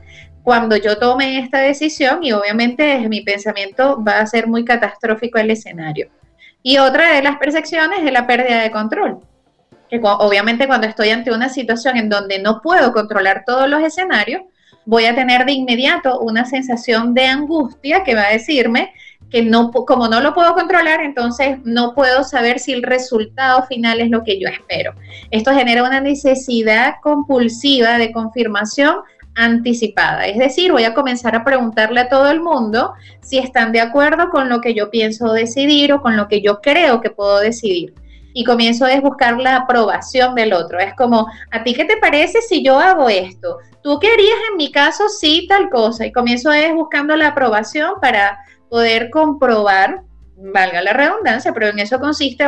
cuando 0.48 0.76
yo 0.76 0.96
tome 0.98 1.40
esta 1.40 1.58
decisión 1.58 2.24
y 2.24 2.32
obviamente 2.32 3.06
mi 3.06 3.20
pensamiento 3.20 4.02
va 4.02 4.20
a 4.20 4.26
ser 4.26 4.46
muy 4.46 4.64
catastrófico 4.64 5.38
el 5.38 5.50
escenario. 5.50 6.08
Y 6.68 6.76
otra 6.76 7.14
de 7.14 7.22
las 7.22 7.38
percepciones 7.38 8.00
es 8.04 8.12
la 8.12 8.26
pérdida 8.26 8.60
de 8.60 8.70
control. 8.70 9.20
Que 9.88 9.98
obviamente 10.02 10.66
cuando 10.66 10.86
estoy 10.86 11.08
ante 11.08 11.32
una 11.32 11.48
situación 11.48 11.96
en 11.96 12.10
donde 12.10 12.40
no 12.40 12.60
puedo 12.60 12.92
controlar 12.92 13.44
todos 13.46 13.70
los 13.70 13.82
escenarios, 13.82 14.42
voy 14.84 15.06
a 15.06 15.14
tener 15.14 15.46
de 15.46 15.52
inmediato 15.52 16.20
una 16.20 16.44
sensación 16.44 17.14
de 17.14 17.24
angustia 17.24 18.04
que 18.04 18.14
va 18.14 18.24
a 18.24 18.32
decirme 18.32 18.92
que 19.30 19.40
no, 19.40 19.70
como 19.70 20.08
no 20.08 20.20
lo 20.20 20.34
puedo 20.34 20.52
controlar, 20.52 21.00
entonces 21.00 21.56
no 21.64 21.94
puedo 21.94 22.22
saber 22.22 22.58
si 22.58 22.74
el 22.74 22.82
resultado 22.82 23.62
final 23.62 24.02
es 24.02 24.10
lo 24.10 24.22
que 24.22 24.38
yo 24.38 24.50
espero. 24.50 24.92
Esto 25.30 25.54
genera 25.54 25.84
una 25.84 26.02
necesidad 26.02 26.96
compulsiva 27.02 27.96
de 27.96 28.12
confirmación 28.12 28.96
anticipada. 29.38 30.26
Es 30.26 30.36
decir, 30.36 30.72
voy 30.72 30.84
a 30.84 30.94
comenzar 30.94 31.36
a 31.36 31.44
preguntarle 31.44 32.00
a 32.00 32.08
todo 32.08 32.28
el 32.30 32.40
mundo 32.40 32.92
si 33.22 33.38
están 33.38 33.70
de 33.72 33.80
acuerdo 33.80 34.30
con 34.30 34.48
lo 34.48 34.60
que 34.60 34.74
yo 34.74 34.90
pienso 34.90 35.32
decidir 35.32 35.92
o 35.92 36.02
con 36.02 36.16
lo 36.16 36.26
que 36.26 36.42
yo 36.42 36.60
creo 36.60 37.00
que 37.00 37.10
puedo 37.10 37.38
decidir. 37.38 37.94
y 38.34 38.44
comienzo 38.44 38.84
a 38.84 39.00
buscar 39.00 39.40
la 39.40 39.56
aprobación 39.56 40.34
del 40.36 40.52
otro. 40.52 40.78
Es 40.78 40.94
como, 40.94 41.26
¿a 41.50 41.64
ti 41.64 41.74
qué 41.74 41.84
te 41.84 41.96
parece 41.96 42.40
si 42.40 42.62
yo 42.62 42.78
hago 42.78 43.08
esto? 43.08 43.58
¿Tú 43.82 43.98
qué 43.98 44.12
harías 44.12 44.38
en 44.50 44.56
mi 44.56 44.70
caso 44.70 45.08
si 45.08 45.48
tal 45.48 45.68
cosa? 45.70 46.06
Y 46.06 46.12
comienzo 46.12 46.50
a 46.50 46.72
buscando 46.72 47.16
la 47.16 47.28
aprobación 47.28 47.94
para 48.00 48.38
poder 48.68 49.10
comprobar 49.10 50.02
valga 50.40 50.82
la 50.82 50.92
redundancia, 50.92 51.52
pero 51.52 51.68
en 51.68 51.80
eso 51.80 51.98
consiste 51.98 52.44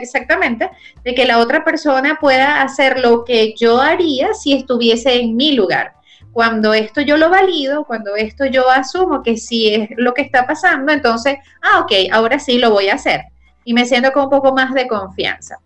exactamente, 0.00 0.70
de 1.04 1.14
que 1.14 1.24
la 1.24 1.38
otra 1.38 1.64
persona 1.64 2.18
pueda 2.20 2.62
hacer 2.62 2.98
lo 2.98 3.24
que 3.24 3.54
yo 3.56 3.80
haría 3.80 4.34
si 4.34 4.54
estuviese 4.54 5.20
en 5.20 5.36
mi 5.36 5.52
lugar. 5.52 5.97
Cuando 6.38 6.72
esto 6.72 7.00
yo 7.00 7.16
lo 7.16 7.30
valido, 7.30 7.82
cuando 7.82 8.14
esto 8.14 8.46
yo 8.46 8.70
asumo 8.70 9.24
que 9.24 9.36
sí 9.36 9.74
es 9.74 9.88
lo 9.96 10.14
que 10.14 10.22
está 10.22 10.46
pasando, 10.46 10.92
entonces, 10.92 11.36
ah, 11.62 11.80
ok, 11.80 12.12
ahora 12.12 12.38
sí 12.38 12.58
lo 12.58 12.70
voy 12.70 12.90
a 12.90 12.94
hacer. 12.94 13.22
Y 13.64 13.74
me 13.74 13.84
siento 13.84 14.12
con 14.12 14.22
un 14.22 14.30
poco 14.30 14.54
más 14.54 14.72
de 14.72 14.86
confianza. 14.86 15.56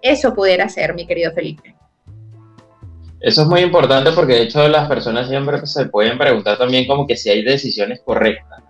Eso 0.00 0.32
pudiera 0.32 0.66
ser, 0.70 0.94
mi 0.94 1.06
querido 1.06 1.30
Felipe. 1.34 1.74
Eso 3.20 3.42
es 3.42 3.48
muy 3.48 3.60
importante 3.60 4.12
porque 4.12 4.32
de 4.32 4.42
hecho 4.44 4.66
las 4.66 4.88
personas 4.88 5.28
siempre 5.28 5.66
se 5.66 5.84
pueden 5.84 6.16
preguntar 6.16 6.56
también 6.56 6.86
como 6.86 7.06
que 7.06 7.18
si 7.18 7.28
hay 7.28 7.44
decisiones 7.44 8.00
correctas 8.02 8.62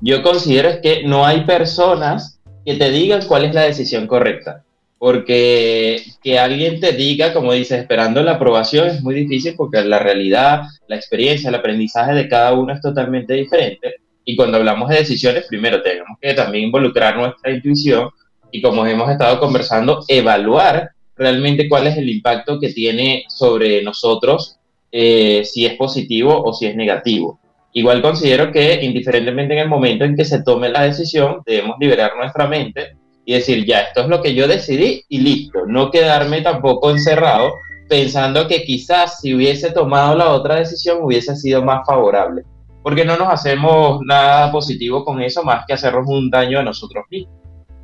yo 0.00 0.22
considero 0.22 0.80
que 0.80 1.04
no 1.04 1.26
hay 1.26 1.44
personas 1.44 2.40
que 2.64 2.74
te 2.74 2.90
digan 2.90 3.26
cuál 3.28 3.44
es 3.44 3.54
la 3.54 3.62
decisión 3.62 4.06
correcta. 4.06 4.64
Porque 5.02 6.00
que 6.22 6.38
alguien 6.38 6.78
te 6.78 6.92
diga, 6.92 7.32
como 7.32 7.52
dices, 7.52 7.80
esperando 7.80 8.22
la 8.22 8.34
aprobación 8.34 8.86
es 8.86 9.02
muy 9.02 9.16
difícil 9.16 9.54
porque 9.56 9.82
la 9.82 9.98
realidad, 9.98 10.62
la 10.86 10.94
experiencia, 10.94 11.48
el 11.48 11.56
aprendizaje 11.56 12.12
de 12.12 12.28
cada 12.28 12.52
uno 12.52 12.72
es 12.72 12.80
totalmente 12.80 13.34
diferente. 13.34 13.96
Y 14.24 14.36
cuando 14.36 14.58
hablamos 14.58 14.88
de 14.88 14.98
decisiones, 14.98 15.46
primero 15.48 15.82
tenemos 15.82 16.16
que 16.20 16.34
también 16.34 16.66
involucrar 16.66 17.16
nuestra 17.16 17.50
intuición 17.50 18.10
y 18.52 18.62
como 18.62 18.86
hemos 18.86 19.10
estado 19.10 19.40
conversando, 19.40 20.04
evaluar 20.06 20.90
realmente 21.16 21.68
cuál 21.68 21.88
es 21.88 21.96
el 21.96 22.08
impacto 22.08 22.60
que 22.60 22.72
tiene 22.72 23.24
sobre 23.26 23.82
nosotros, 23.82 24.60
eh, 24.92 25.42
si 25.44 25.66
es 25.66 25.74
positivo 25.74 26.44
o 26.44 26.52
si 26.52 26.66
es 26.66 26.76
negativo. 26.76 27.40
Igual 27.72 28.02
considero 28.02 28.52
que 28.52 28.84
indiferentemente 28.84 29.54
en 29.54 29.60
el 29.62 29.68
momento 29.68 30.04
en 30.04 30.14
que 30.14 30.24
se 30.24 30.44
tome 30.44 30.68
la 30.68 30.84
decisión, 30.84 31.42
debemos 31.44 31.76
liberar 31.80 32.12
nuestra 32.16 32.46
mente 32.46 33.01
y 33.32 33.36
decir, 33.36 33.64
ya, 33.64 33.80
esto 33.80 34.02
es 34.02 34.08
lo 34.08 34.20
que 34.20 34.34
yo 34.34 34.46
decidí 34.46 35.04
y 35.08 35.18
listo, 35.18 35.66
no 35.66 35.90
quedarme 35.90 36.42
tampoco 36.42 36.90
encerrado 36.90 37.54
pensando 37.88 38.46
que 38.46 38.62
quizás 38.64 39.20
si 39.20 39.34
hubiese 39.34 39.70
tomado 39.70 40.14
la 40.14 40.30
otra 40.30 40.56
decisión 40.56 40.98
hubiese 41.02 41.34
sido 41.36 41.62
más 41.62 41.86
favorable, 41.86 42.42
porque 42.82 43.04
no 43.04 43.16
nos 43.16 43.28
hacemos 43.28 44.00
nada 44.04 44.52
positivo 44.52 45.04
con 45.04 45.20
eso 45.22 45.42
más 45.42 45.64
que 45.66 45.74
hacernos 45.74 46.06
un 46.06 46.30
daño 46.30 46.58
a 46.58 46.62
nosotros 46.62 47.04
mismos. 47.10 47.34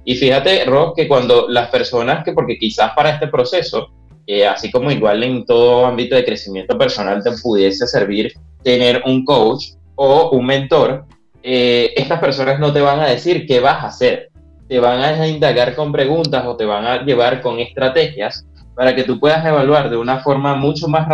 Y 0.05 0.17
fíjate, 0.17 0.65
Ross, 0.65 0.93
que 0.97 1.09
cuando 1.09 1.49
las 1.49 1.69
personas 1.69 2.25
que, 2.25 2.33
porque 2.33 2.57
quizás 2.59 2.93
para 2.95 3.11
este 3.11 3.29
proceso, 3.29 3.89
eh, 4.27 4.47
así 4.47 4.71
como 4.71 4.91
igual 4.91 5.23
en 5.23 5.45
todo 5.45 5.87
ámbito 5.87 6.15
de 6.15 6.25
crecimiento 6.25 6.77
personal 6.79 7.23
te 7.23 7.31
pudiese 7.43 7.87
servir 7.87 8.33
tener 8.63 9.03
un 9.07 9.25
coach, 9.25 9.73
o 10.01 10.31
un 10.31 10.47
mentor, 10.47 11.07
eh, 11.43 11.93
estas 11.97 12.21
personas 12.21 12.61
no 12.61 12.73
te 12.73 12.81
van 12.81 13.01
a 13.01 13.09
decir 13.09 13.47
qué 13.47 13.59
vas 13.59 13.83
a 13.83 13.89
hacer, 13.89 14.28
te 14.69 14.79
van 14.79 15.01
a 15.01 15.27
indagar 15.27 15.75
con 15.75 15.93
preguntas 15.93 16.45
o 16.47 16.57
te 16.57 16.65
van 16.65 16.85
a 16.85 17.03
llevar 17.03 17.41
con 17.41 17.59
estrategias 17.59 18.47
para 18.75 18.95
que 18.95 19.05
tú 19.05 19.19
puedas 19.19 19.45
evaluar 19.45 19.91
de 19.91 19.97
una 19.97 20.21
forma 20.21 20.55
mucho 20.55 20.87
más, 20.87 21.09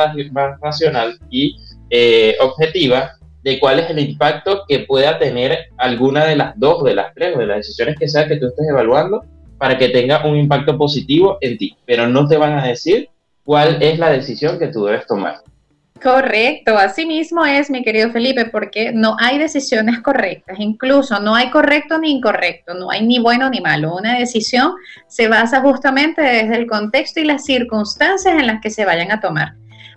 racional 0.61 1.19
y 1.31 1.57
eh, 1.89 2.37
objetiva 2.41 3.13
de 3.43 3.61
cuál 3.61 3.79
es 3.79 3.91
el 3.91 3.99
impacto 3.99 4.65
que 4.67 4.81
pueda 4.81 5.19
tener 5.19 5.67
alguna 5.77 6.25
de 6.25 6.37
las 6.37 6.59
dos, 6.59 6.83
de 6.83 6.95
las 6.95 7.15
tres, 7.15 7.39
de 7.39 7.47
las 7.47 7.59
decisiones 7.59 7.97
que 7.99 8.09
sea 8.09 8.27
que 8.27 8.37
tú 8.37 8.47
estés 8.47 8.69
evaluando, 8.69 9.25
para 9.59 9.79
que 9.79 9.91
tenga 9.91 10.27
un 10.27 10.37
impacto 10.37 10.77
positivo 10.77 11.39
en 11.41 11.57
ti. 11.59 11.77
Pero 11.87 12.07
no 12.07 12.27
te 12.27 12.37
van 12.37 12.59
a 12.59 12.67
decir 12.67 13.09
cuál 13.45 13.83
es 13.83 13.99
la 13.99 14.11
decisión 14.11 14.59
que 14.59 14.69
tú 14.69 14.85
debes 14.85 15.07
tomar. 15.07 15.37
Correcto, 16.05 16.77
así 16.77 17.07
mismo 17.07 17.47
es, 17.47 17.71
mi 17.71 17.83
querido 17.83 18.11
Felipe, 18.11 18.45
porque 18.45 18.93
no 18.93 19.17
hay 19.19 19.39
decisiones 19.39 20.01
correctas, 20.01 20.61
incluso 20.61 21.19
no 21.19 21.35
hay 21.35 21.49
correcto 21.49 21.97
ni 21.99 22.11
incorrecto, 22.11 22.75
no 22.75 22.91
hay 22.91 23.07
ni 23.07 23.19
bueno 23.19 23.49
ni 23.49 23.63
malo. 23.63 23.97
Una 23.97 24.19
decisión 24.19 24.75
se 25.09 25.29
basa 25.29 25.63
justamente 25.63 26.21
desde 26.21 26.57
el 26.57 26.67
contexto 26.67 27.21
y 27.21 27.25
las 27.25 27.47
circunstancias 27.47 28.35
en 28.35 28.47
las 28.47 28.61
que 28.61 28.69
se 28.69 28.85
vayan 28.85 29.13
a 29.13 29.21
tomar. 29.23 29.55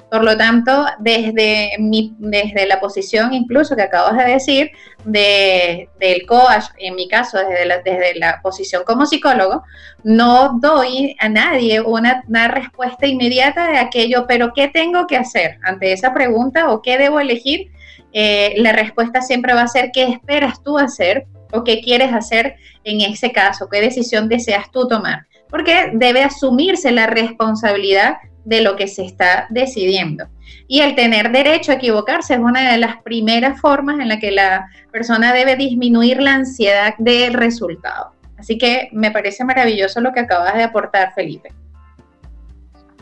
Por 0.09 0.23
lo 0.23 0.37
tanto, 0.37 0.85
desde, 0.99 1.71
mi, 1.79 2.15
desde 2.17 2.65
la 2.65 2.79
posición 2.79 3.33
incluso 3.33 3.75
que 3.75 3.81
acabas 3.81 4.15
de 4.17 4.31
decir, 4.31 4.71
de, 5.03 5.89
del 5.99 6.25
coach, 6.25 6.65
en 6.77 6.95
mi 6.95 7.09
caso, 7.09 7.37
desde 7.37 7.65
la, 7.65 7.79
desde 7.79 8.15
la 8.15 8.39
posición 8.41 8.83
como 8.85 9.05
psicólogo, 9.05 9.63
no 10.03 10.59
doy 10.61 11.15
a 11.19 11.27
nadie 11.27 11.81
una, 11.81 12.23
una 12.27 12.47
respuesta 12.47 13.05
inmediata 13.05 13.69
de 13.69 13.79
aquello, 13.79 14.25
pero 14.27 14.53
¿qué 14.55 14.69
tengo 14.69 15.07
que 15.07 15.17
hacer 15.17 15.59
ante 15.63 15.91
esa 15.91 16.13
pregunta 16.13 16.71
o 16.71 16.81
qué 16.81 16.97
debo 16.97 17.19
elegir? 17.19 17.71
Eh, 18.13 18.55
la 18.57 18.71
respuesta 18.71 19.21
siempre 19.21 19.53
va 19.53 19.63
a 19.63 19.67
ser 19.67 19.91
qué 19.91 20.03
esperas 20.03 20.63
tú 20.63 20.77
hacer 20.77 21.27
o 21.51 21.63
qué 21.63 21.81
quieres 21.81 22.13
hacer 22.13 22.55
en 22.83 23.01
ese 23.01 23.31
caso, 23.33 23.67
qué 23.69 23.81
decisión 23.81 24.29
deseas 24.29 24.71
tú 24.71 24.87
tomar, 24.87 25.27
porque 25.49 25.91
debe 25.93 26.23
asumirse 26.23 26.91
la 26.91 27.07
responsabilidad 27.07 28.17
de 28.47 28.61
lo 28.61 28.77
que 28.77 28.87
se 28.87 29.03
está 29.03 29.45
decidiendo. 29.49 30.25
Y 30.69 30.79
el 30.79 30.95
tener 30.95 31.33
derecho 31.33 31.73
a 31.73 31.75
equivocarse 31.75 32.33
es 32.35 32.39
una 32.39 32.71
de 32.71 32.77
las 32.77 33.01
primeras 33.03 33.59
formas 33.59 33.99
en 33.99 34.07
la 34.07 34.19
que 34.19 34.31
la 34.31 34.69
persona 34.89 35.33
debe 35.33 35.57
disminuir 35.57 36.21
la 36.21 36.35
ansiedad 36.35 36.95
del 36.97 37.33
resultado. 37.33 38.13
Así 38.37 38.57
que 38.57 38.87
me 38.93 39.11
parece 39.11 39.43
maravilloso 39.43 39.99
lo 39.99 40.13
que 40.13 40.21
acabas 40.21 40.55
de 40.55 40.63
aportar, 40.63 41.13
Felipe. 41.13 41.49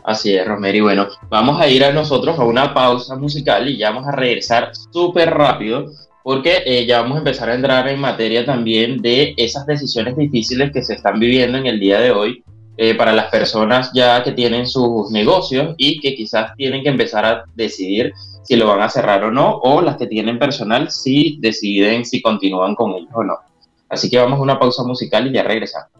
Así 0.02 0.34
es, 0.34 0.46
Rosemary. 0.46 0.80
Bueno, 0.80 1.06
vamos 1.28 1.60
a 1.60 1.68
ir 1.68 1.84
a 1.84 1.92
nosotros 1.92 2.36
a 2.38 2.44
una 2.44 2.74
pausa 2.74 3.14
musical 3.16 3.68
y 3.68 3.76
ya 3.76 3.90
vamos 3.90 4.08
a 4.08 4.12
regresar 4.12 4.72
súper 4.90 5.30
rápido 5.30 5.86
porque 6.24 6.62
eh, 6.66 6.86
ya 6.86 7.02
vamos 7.02 7.16
a 7.16 7.18
empezar 7.18 7.50
a 7.50 7.54
entrar 7.54 7.86
en 7.86 8.00
materia 8.00 8.44
también 8.44 9.00
de 9.00 9.32
esas 9.36 9.64
decisiones 9.64 10.16
difíciles 10.16 10.72
que 10.72 10.82
se 10.82 10.94
están 10.94 11.20
viviendo 11.20 11.58
en 11.58 11.66
el 11.66 11.78
día 11.78 12.00
de 12.00 12.10
hoy 12.10 12.42
eh, 12.76 12.94
para 12.94 13.12
las 13.12 13.30
personas 13.30 13.90
ya 13.94 14.22
que 14.22 14.32
tienen 14.32 14.66
sus 14.66 15.10
negocios 15.10 15.74
y 15.78 15.98
que 16.00 16.14
quizás 16.14 16.54
tienen 16.56 16.82
que 16.82 16.90
empezar 16.90 17.24
a 17.24 17.44
decidir 17.54 18.12
si 18.42 18.54
lo 18.56 18.68
van 18.68 18.82
a 18.82 18.88
cerrar 18.88 19.24
o 19.24 19.30
no, 19.30 19.58
o 19.62 19.80
las 19.80 19.96
que 19.96 20.06
tienen 20.06 20.38
personal 20.38 20.90
si 20.90 21.38
deciden 21.40 22.04
si 22.04 22.22
continúan 22.22 22.74
con 22.74 22.92
ellos 22.92 23.10
o 23.14 23.24
no. 23.24 23.38
Así 23.88 24.10
que 24.10 24.18
vamos 24.18 24.38
a 24.38 24.42
una 24.42 24.58
pausa 24.58 24.82
musical 24.84 25.26
y 25.26 25.32
ya 25.32 25.42
regresamos. 25.42 25.90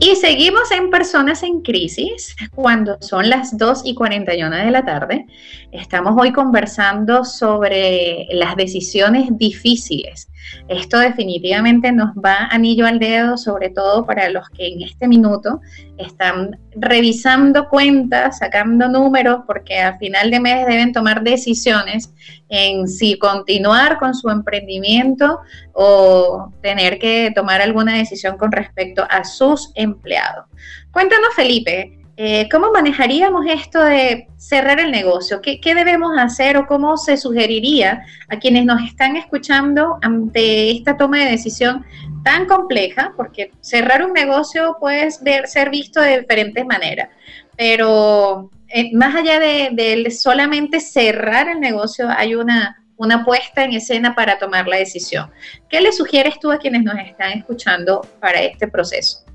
Y 0.00 0.14
seguimos 0.14 0.70
en 0.70 0.90
Personas 0.90 1.42
en 1.42 1.60
Crisis 1.62 2.36
cuando 2.54 2.98
son 3.00 3.28
las 3.28 3.58
2 3.58 3.82
y 3.84 3.94
41 3.94 4.56
de 4.56 4.70
la 4.70 4.84
tarde. 4.84 5.26
Estamos 5.72 6.14
hoy 6.16 6.32
conversando 6.32 7.24
sobre 7.24 8.26
las 8.30 8.54
decisiones 8.54 9.26
difíciles 9.36 10.28
esto 10.68 10.98
definitivamente 10.98 11.92
nos 11.92 12.10
va 12.14 12.48
anillo 12.50 12.86
al 12.86 12.98
dedo, 12.98 13.36
sobre 13.36 13.70
todo 13.70 14.06
para 14.06 14.28
los 14.30 14.48
que 14.50 14.68
en 14.68 14.82
este 14.82 15.08
minuto 15.08 15.60
están 15.96 16.58
revisando 16.72 17.68
cuentas, 17.68 18.38
sacando 18.38 18.88
números, 18.88 19.40
porque 19.46 19.78
a 19.78 19.98
final 19.98 20.30
de 20.30 20.40
mes 20.40 20.66
deben 20.66 20.92
tomar 20.92 21.22
decisiones 21.22 22.12
en 22.48 22.88
si 22.88 23.18
continuar 23.18 23.98
con 23.98 24.14
su 24.14 24.30
emprendimiento 24.30 25.40
o 25.72 26.52
tener 26.62 26.98
que 26.98 27.32
tomar 27.34 27.60
alguna 27.60 27.96
decisión 27.96 28.38
con 28.38 28.52
respecto 28.52 29.06
a 29.08 29.24
sus 29.24 29.72
empleados. 29.74 30.46
Cuéntanos, 30.90 31.34
Felipe, 31.34 31.97
eh, 32.20 32.48
¿Cómo 32.50 32.72
manejaríamos 32.72 33.46
esto 33.46 33.80
de 33.80 34.26
cerrar 34.36 34.80
el 34.80 34.90
negocio? 34.90 35.40
¿Qué, 35.40 35.60
debemos 35.62 36.18
hacer 36.18 36.56
o 36.56 36.66
cómo 36.66 36.96
se 36.96 37.16
sugeriría 37.16 38.04
a 38.28 38.40
quienes 38.40 38.64
nos 38.64 38.82
están 38.82 39.14
escuchando 39.14 39.98
ante 40.02 40.72
esta 40.72 40.96
toma 40.96 41.18
de 41.18 41.30
decisión 41.30 41.86
tan 42.24 42.46
compleja? 42.46 43.12
Porque 43.16 43.52
cerrar 43.60 44.04
un 44.04 44.12
negocio 44.14 44.78
puede 44.80 45.08
ser 45.12 45.70
visto 45.70 46.00
de 46.00 46.18
diferentes 46.18 46.66
maneras, 46.66 47.08
pero 47.56 48.50
eh, 48.66 48.90
más 48.96 49.14
allá 49.14 49.38
de, 49.38 50.10
solamente 50.10 50.80
cerrar 50.80 51.48
el 51.48 51.60
negocio, 51.60 52.08
hay 52.10 52.34
una, 52.34 52.84
una 52.96 53.24
puesta 53.24 53.62
en 53.62 53.74
escena 53.74 54.16
para 54.16 54.40
tomar 54.40 54.66
la 54.66 54.78
decisión. 54.78 55.30
¿Qué 55.68 55.80
le 55.80 55.92
sugieres 55.92 56.40
tú 56.40 56.50
a 56.50 56.58
quienes 56.58 56.82
nos 56.82 56.98
están 56.98 57.38
escuchando 57.38 58.00
para 58.18 58.42
este 58.42 58.66
proceso? 58.66 59.27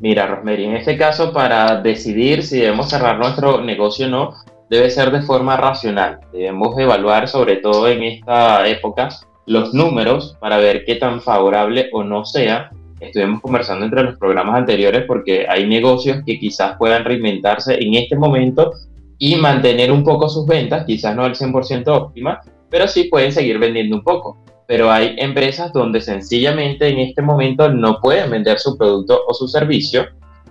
Mira, 0.00 0.26
Rosemary, 0.26 0.64
en 0.64 0.76
este 0.76 0.96
caso, 0.96 1.32
para 1.32 1.80
decidir 1.80 2.42
si 2.42 2.58
debemos 2.58 2.88
cerrar 2.88 3.18
nuestro 3.18 3.60
negocio 3.60 4.06
o 4.06 4.10
no, 4.10 4.34
debe 4.70 4.90
ser 4.90 5.10
de 5.10 5.22
forma 5.22 5.56
racional. 5.56 6.20
Debemos 6.32 6.78
evaluar, 6.78 7.28
sobre 7.28 7.56
todo 7.56 7.88
en 7.88 8.02
esta 8.02 8.66
época, 8.66 9.10
los 9.46 9.74
números 9.74 10.36
para 10.40 10.56
ver 10.58 10.84
qué 10.84 10.96
tan 10.96 11.20
favorable 11.20 11.90
o 11.92 12.02
no 12.02 12.24
sea. 12.24 12.70
Estuvimos 13.00 13.40
conversando 13.40 13.84
entre 13.84 14.04
los 14.04 14.16
programas 14.16 14.56
anteriores 14.56 15.04
porque 15.06 15.46
hay 15.48 15.66
negocios 15.66 16.22
que 16.24 16.38
quizás 16.38 16.76
puedan 16.78 17.04
reinventarse 17.04 17.74
en 17.74 17.94
este 17.94 18.16
momento 18.16 18.72
y 19.18 19.36
mantener 19.36 19.92
un 19.92 20.04
poco 20.04 20.28
sus 20.28 20.46
ventas, 20.46 20.84
quizás 20.84 21.14
no 21.14 21.24
al 21.24 21.34
100% 21.34 21.86
óptima, 21.88 22.40
pero 22.70 22.88
sí 22.88 23.04
pueden 23.04 23.32
seguir 23.32 23.58
vendiendo 23.58 23.96
un 23.96 24.02
poco 24.02 24.38
pero 24.72 24.90
hay 24.90 25.16
empresas 25.18 25.70
donde 25.70 26.00
sencillamente 26.00 26.88
en 26.88 26.98
este 26.98 27.20
momento 27.20 27.68
no 27.68 28.00
pueden 28.00 28.30
vender 28.30 28.58
su 28.58 28.78
producto 28.78 29.20
o 29.28 29.34
su 29.34 29.46
servicio 29.46 30.06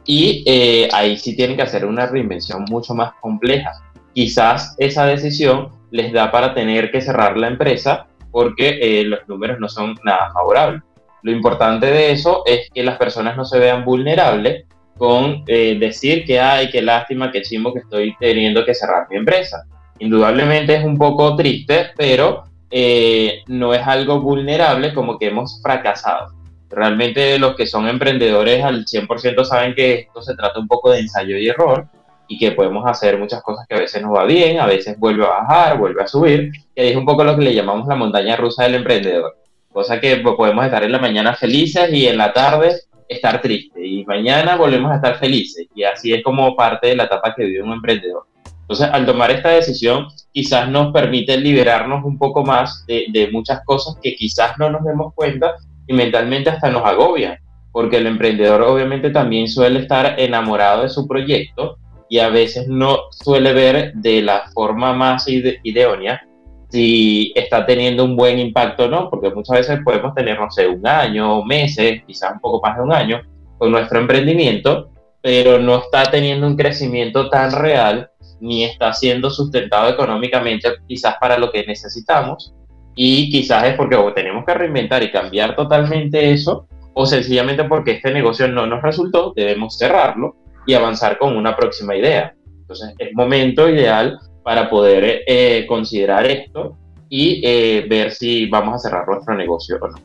y 0.05 0.43
eh, 0.45 0.87
ahí 0.93 1.17
sí 1.17 1.35
tienen 1.35 1.57
que 1.57 1.63
hacer 1.63 1.87
una 1.87 2.05
reinvención 2.05 2.65
mucho 2.69 2.93
más 2.93 3.13
compleja. 3.19 3.71
Quizás 4.13 4.75
esa 4.77 5.07
decisión 5.07 5.69
les 5.89 6.13
da 6.13 6.29
para 6.29 6.53
tener 6.53 6.91
que 6.91 7.01
cerrar 7.01 7.35
la 7.35 7.47
empresa 7.47 8.05
porque 8.29 8.77
eh, 8.79 9.05
los 9.05 9.27
números 9.27 9.57
no 9.59 9.67
son 9.67 9.95
nada 10.03 10.29
favorables. 10.31 10.83
Lo 11.23 11.31
importante 11.31 11.87
de 11.87 12.11
eso 12.11 12.43
es 12.45 12.69
que 12.71 12.83
las 12.83 12.99
personas 12.99 13.35
no 13.35 13.43
se 13.43 13.57
vean 13.57 13.83
vulnerables 13.83 14.67
con 14.99 15.43
eh, 15.47 15.77
decir 15.79 16.25
que 16.25 16.39
hay, 16.39 16.69
qué 16.69 16.83
lástima, 16.83 17.31
qué 17.31 17.41
chimbo 17.41 17.73
que 17.73 17.79
estoy 17.79 18.15
teniendo 18.19 18.63
que 18.65 18.75
cerrar 18.75 19.07
mi 19.09 19.17
empresa. 19.17 19.65
Indudablemente 19.97 20.75
es 20.75 20.85
un 20.85 20.99
poco 20.99 21.35
triste, 21.35 21.87
pero 21.97 22.50
eh, 22.71 23.43
no 23.47 23.73
es 23.73 23.85
algo 23.85 24.21
vulnerable 24.21 24.93
como 24.93 25.17
que 25.17 25.27
hemos 25.27 25.61
fracasado. 25.61 26.33
Realmente 26.69 27.37
los 27.37 27.55
que 27.55 27.67
son 27.67 27.87
emprendedores 27.87 28.63
al 28.63 28.85
100% 28.85 29.43
saben 29.43 29.75
que 29.75 29.93
esto 29.99 30.21
se 30.21 30.35
trata 30.35 30.59
un 30.59 30.67
poco 30.67 30.89
de 30.89 30.99
ensayo 30.99 31.37
y 31.37 31.49
error 31.49 31.87
y 32.29 32.37
que 32.37 32.53
podemos 32.53 32.85
hacer 32.87 33.17
muchas 33.17 33.43
cosas 33.43 33.67
que 33.67 33.75
a 33.75 33.79
veces 33.79 34.01
nos 34.01 34.15
va 34.15 34.23
bien, 34.23 34.57
a 34.59 34.65
veces 34.65 34.97
vuelve 34.97 35.25
a 35.25 35.41
bajar, 35.41 35.77
vuelve 35.77 36.01
a 36.01 36.07
subir, 36.07 36.51
que 36.73 36.89
es 36.89 36.95
un 36.95 37.05
poco 37.05 37.25
lo 37.25 37.35
que 37.35 37.43
le 37.43 37.53
llamamos 37.53 37.87
la 37.87 37.95
montaña 37.95 38.37
rusa 38.37 38.63
del 38.63 38.75
emprendedor. 38.75 39.37
Cosa 39.73 39.99
que 39.99 40.17
podemos 40.17 40.63
estar 40.63 40.81
en 40.83 40.93
la 40.93 40.99
mañana 40.99 41.35
felices 41.35 41.91
y 41.91 42.07
en 42.07 42.17
la 42.17 42.31
tarde 42.31 42.73
estar 43.09 43.41
tristes 43.41 43.83
y 43.85 44.05
mañana 44.05 44.55
volvemos 44.55 44.91
a 44.91 44.95
estar 44.95 45.17
felices 45.17 45.67
y 45.75 45.83
así 45.83 46.13
es 46.13 46.23
como 46.23 46.55
parte 46.55 46.87
de 46.87 46.95
la 46.95 47.03
etapa 47.03 47.35
que 47.35 47.43
vive 47.43 47.61
un 47.61 47.73
emprendedor. 47.73 48.25
Entonces, 48.71 48.93
al 48.93 49.05
tomar 49.05 49.29
esta 49.31 49.49
decisión, 49.49 50.07
quizás 50.31 50.69
nos 50.69 50.93
permite 50.93 51.35
liberarnos 51.35 52.05
un 52.05 52.17
poco 52.17 52.41
más 52.45 52.85
de, 52.87 53.29
muchas 53.29 53.65
cosas 53.65 53.97
que 54.01 54.15
quizás 54.15 54.57
no 54.57 54.69
nos 54.69 54.85
demos 54.85 55.13
cuenta 55.13 55.55
y 55.87 55.93
mentalmente 55.93 56.51
hasta 56.51 56.69
nos 56.69 56.85
agobian, 56.85 57.35
porque 57.73 57.97
el 57.97 58.07
emprendedor 58.07 58.61
obviamente 58.61 59.09
también 59.09 59.49
suele 59.49 59.79
estar 59.79 60.17
enamorado 60.17 60.83
de 60.83 60.89
su 60.89 61.05
proyecto 61.05 61.79
y 62.07 62.19
a 62.19 62.29
veces 62.29 62.69
no 62.69 62.97
suele 63.11 63.51
ver 63.51 63.93
de 63.95 64.21
la 64.21 64.43
forma 64.53 64.93
más 64.93 65.25
idónea 65.27 66.21
si 66.69 67.33
está 67.35 67.65
teniendo 67.65 68.05
un 68.05 68.15
buen 68.15 68.39
impacto 68.39 68.85
o 68.85 68.87
no, 68.87 69.09
porque 69.09 69.31
muchas 69.31 69.57
veces 69.57 69.81
podemos 69.83 70.15
tener, 70.15 70.39
no 70.39 70.49
sé, 70.49 70.65
un 70.65 70.87
año, 70.87 71.43
meses, 71.43 72.03
quizás 72.07 72.31
un 72.35 72.39
poco 72.39 72.61
más 72.65 72.77
de 72.77 72.83
un 72.83 72.93
año 72.93 73.21
con 73.57 73.69
nuestro 73.69 73.99
emprendimiento, 73.99 74.91
pero 75.21 75.59
no 75.59 75.79
está 75.79 76.09
teniendo 76.09 76.47
un 76.47 76.55
crecimiento 76.55 77.29
tan 77.29 77.51
real 77.51 78.10
ni 78.41 78.63
está 78.63 78.91
siendo 78.91 79.29
sustentado 79.29 79.89
económicamente 79.89 80.69
quizás 80.87 81.15
para 81.19 81.37
lo 81.37 81.51
que 81.51 81.65
necesitamos 81.65 82.53
y 82.95 83.29
quizás 83.31 83.63
es 83.65 83.75
porque 83.75 83.95
o 83.95 84.13
tenemos 84.13 84.43
que 84.45 84.53
reinventar 84.53 85.01
y 85.03 85.11
cambiar 85.11 85.55
totalmente 85.55 86.31
eso 86.31 86.67
o 86.93 87.05
sencillamente 87.05 87.63
porque 87.63 87.91
este 87.91 88.11
negocio 88.11 88.47
no 88.47 88.65
nos 88.65 88.81
resultó, 88.81 89.31
debemos 89.35 89.77
cerrarlo 89.77 90.35
y 90.65 90.73
avanzar 90.73 91.17
con 91.17 91.37
una 91.37 91.55
próxima 91.55 91.95
idea. 91.95 92.33
Entonces 92.45 92.93
es 92.97 93.13
momento 93.13 93.69
ideal 93.69 94.19
para 94.43 94.69
poder 94.69 95.23
eh, 95.25 95.65
considerar 95.67 96.25
esto 96.25 96.77
y 97.09 97.41
eh, 97.43 97.85
ver 97.89 98.11
si 98.11 98.47
vamos 98.47 98.75
a 98.75 98.79
cerrar 98.79 99.07
nuestro 99.07 99.35
negocio 99.35 99.77
o 99.81 99.87
no. 99.87 99.97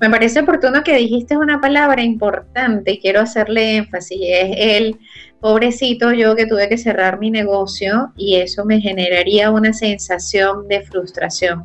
Me 0.00 0.10
parece 0.10 0.40
oportuno 0.40 0.82
que 0.84 0.96
dijiste 0.96 1.36
una 1.36 1.60
palabra 1.60 2.02
importante 2.02 2.92
y 2.92 2.98
quiero 2.98 3.20
hacerle 3.20 3.76
énfasis, 3.76 4.20
es 4.22 4.56
el 4.58 4.98
pobrecito 5.40 6.12
yo 6.12 6.34
que 6.34 6.46
tuve 6.46 6.68
que 6.68 6.78
cerrar 6.78 7.18
mi 7.18 7.30
negocio 7.30 8.12
y 8.16 8.36
eso 8.36 8.64
me 8.64 8.80
generaría 8.80 9.50
una 9.50 9.72
sensación 9.72 10.68
de 10.68 10.82
frustración. 10.82 11.64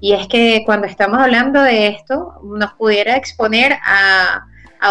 Y 0.00 0.12
es 0.12 0.26
que 0.28 0.62
cuando 0.64 0.86
estamos 0.86 1.18
hablando 1.20 1.62
de 1.62 1.88
esto, 1.88 2.40
nos 2.42 2.72
pudiera 2.74 3.16
exponer 3.16 3.72
a, 3.84 4.44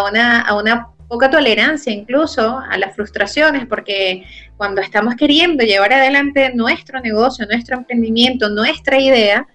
una, 0.09 0.41
a 0.41 0.55
una 0.55 0.87
poca 1.07 1.29
tolerancia 1.29 1.91
incluso 1.91 2.59
a 2.59 2.77
las 2.77 2.95
frustraciones, 2.95 3.65
porque 3.65 4.23
cuando 4.57 4.81
estamos 4.81 5.15
queriendo 5.15 5.63
llevar 5.63 5.93
adelante 5.93 6.51
nuestro 6.53 6.99
negocio, 7.01 7.45
nuestro 7.47 7.77
emprendimiento, 7.77 8.49
nuestra 8.49 8.99
idea, 8.99 9.47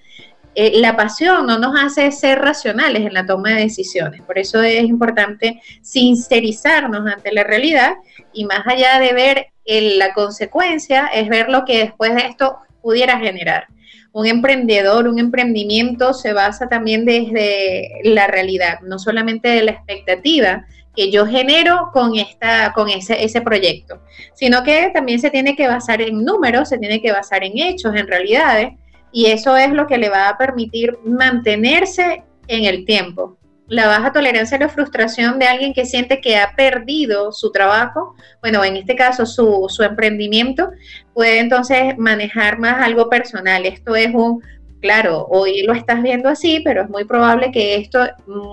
eh, 0.54 0.72
la 0.76 0.96
pasión 0.96 1.46
no 1.46 1.58
nos 1.58 1.74
hace 1.78 2.10
ser 2.12 2.40
racionales 2.40 3.04
en 3.06 3.14
la 3.14 3.26
toma 3.26 3.50
de 3.50 3.62
decisiones. 3.62 4.22
Por 4.22 4.38
eso 4.38 4.62
es 4.62 4.84
importante 4.84 5.60
sincerizarnos 5.82 7.06
ante 7.06 7.32
la 7.32 7.44
realidad 7.44 7.94
y 8.32 8.44
más 8.44 8.66
allá 8.66 9.00
de 9.00 9.12
ver 9.12 9.46
la 9.66 10.12
consecuencia, 10.12 11.06
es 11.06 11.28
ver 11.28 11.48
lo 11.48 11.64
que 11.64 11.78
después 11.78 12.14
de 12.14 12.22
esto 12.22 12.58
pudiera 12.82 13.18
generar. 13.18 13.66
Un 14.12 14.26
emprendedor, 14.26 15.08
un 15.08 15.18
emprendimiento 15.18 16.14
se 16.14 16.32
basa 16.32 16.68
también 16.68 17.04
desde 17.04 18.00
la 18.04 18.26
realidad, 18.26 18.80
no 18.82 18.98
solamente 18.98 19.48
de 19.48 19.62
la 19.64 19.72
expectativa 19.72 20.66
que 20.94 21.10
yo 21.10 21.26
genero 21.26 21.90
con, 21.92 22.16
esta, 22.16 22.72
con 22.72 22.88
ese, 22.88 23.24
ese 23.24 23.40
proyecto, 23.40 24.00
sino 24.34 24.62
que 24.62 24.90
también 24.94 25.18
se 25.18 25.30
tiene 25.30 25.56
que 25.56 25.66
basar 25.66 26.00
en 26.00 26.24
números, 26.24 26.68
se 26.68 26.78
tiene 26.78 27.02
que 27.02 27.10
basar 27.10 27.42
en 27.42 27.58
hechos, 27.58 27.96
en 27.96 28.06
realidades, 28.06 28.74
y 29.14 29.26
eso 29.26 29.56
es 29.56 29.70
lo 29.72 29.86
que 29.86 29.96
le 29.96 30.08
va 30.10 30.28
a 30.28 30.36
permitir 30.36 30.98
mantenerse 31.04 32.24
en 32.48 32.64
el 32.64 32.84
tiempo. 32.84 33.38
La 33.68 33.86
baja 33.86 34.12
tolerancia 34.12 34.56
a 34.56 34.60
la 34.60 34.68
frustración 34.68 35.38
de 35.38 35.46
alguien 35.46 35.72
que 35.72 35.86
siente 35.86 36.20
que 36.20 36.36
ha 36.36 36.56
perdido 36.56 37.30
su 37.30 37.52
trabajo, 37.52 38.16
bueno, 38.42 38.64
en 38.64 38.76
este 38.76 38.96
caso 38.96 39.24
su, 39.24 39.66
su 39.68 39.84
emprendimiento, 39.84 40.72
puede 41.14 41.38
entonces 41.38 41.96
manejar 41.96 42.58
más 42.58 42.84
algo 42.84 43.08
personal. 43.08 43.64
Esto 43.66 43.94
es 43.94 44.12
un, 44.12 44.42
claro, 44.80 45.28
hoy 45.30 45.62
lo 45.62 45.74
estás 45.74 46.02
viendo 46.02 46.28
así, 46.28 46.60
pero 46.64 46.82
es 46.82 46.90
muy 46.90 47.04
probable 47.04 47.52
que 47.52 47.76
esto 47.76 48.04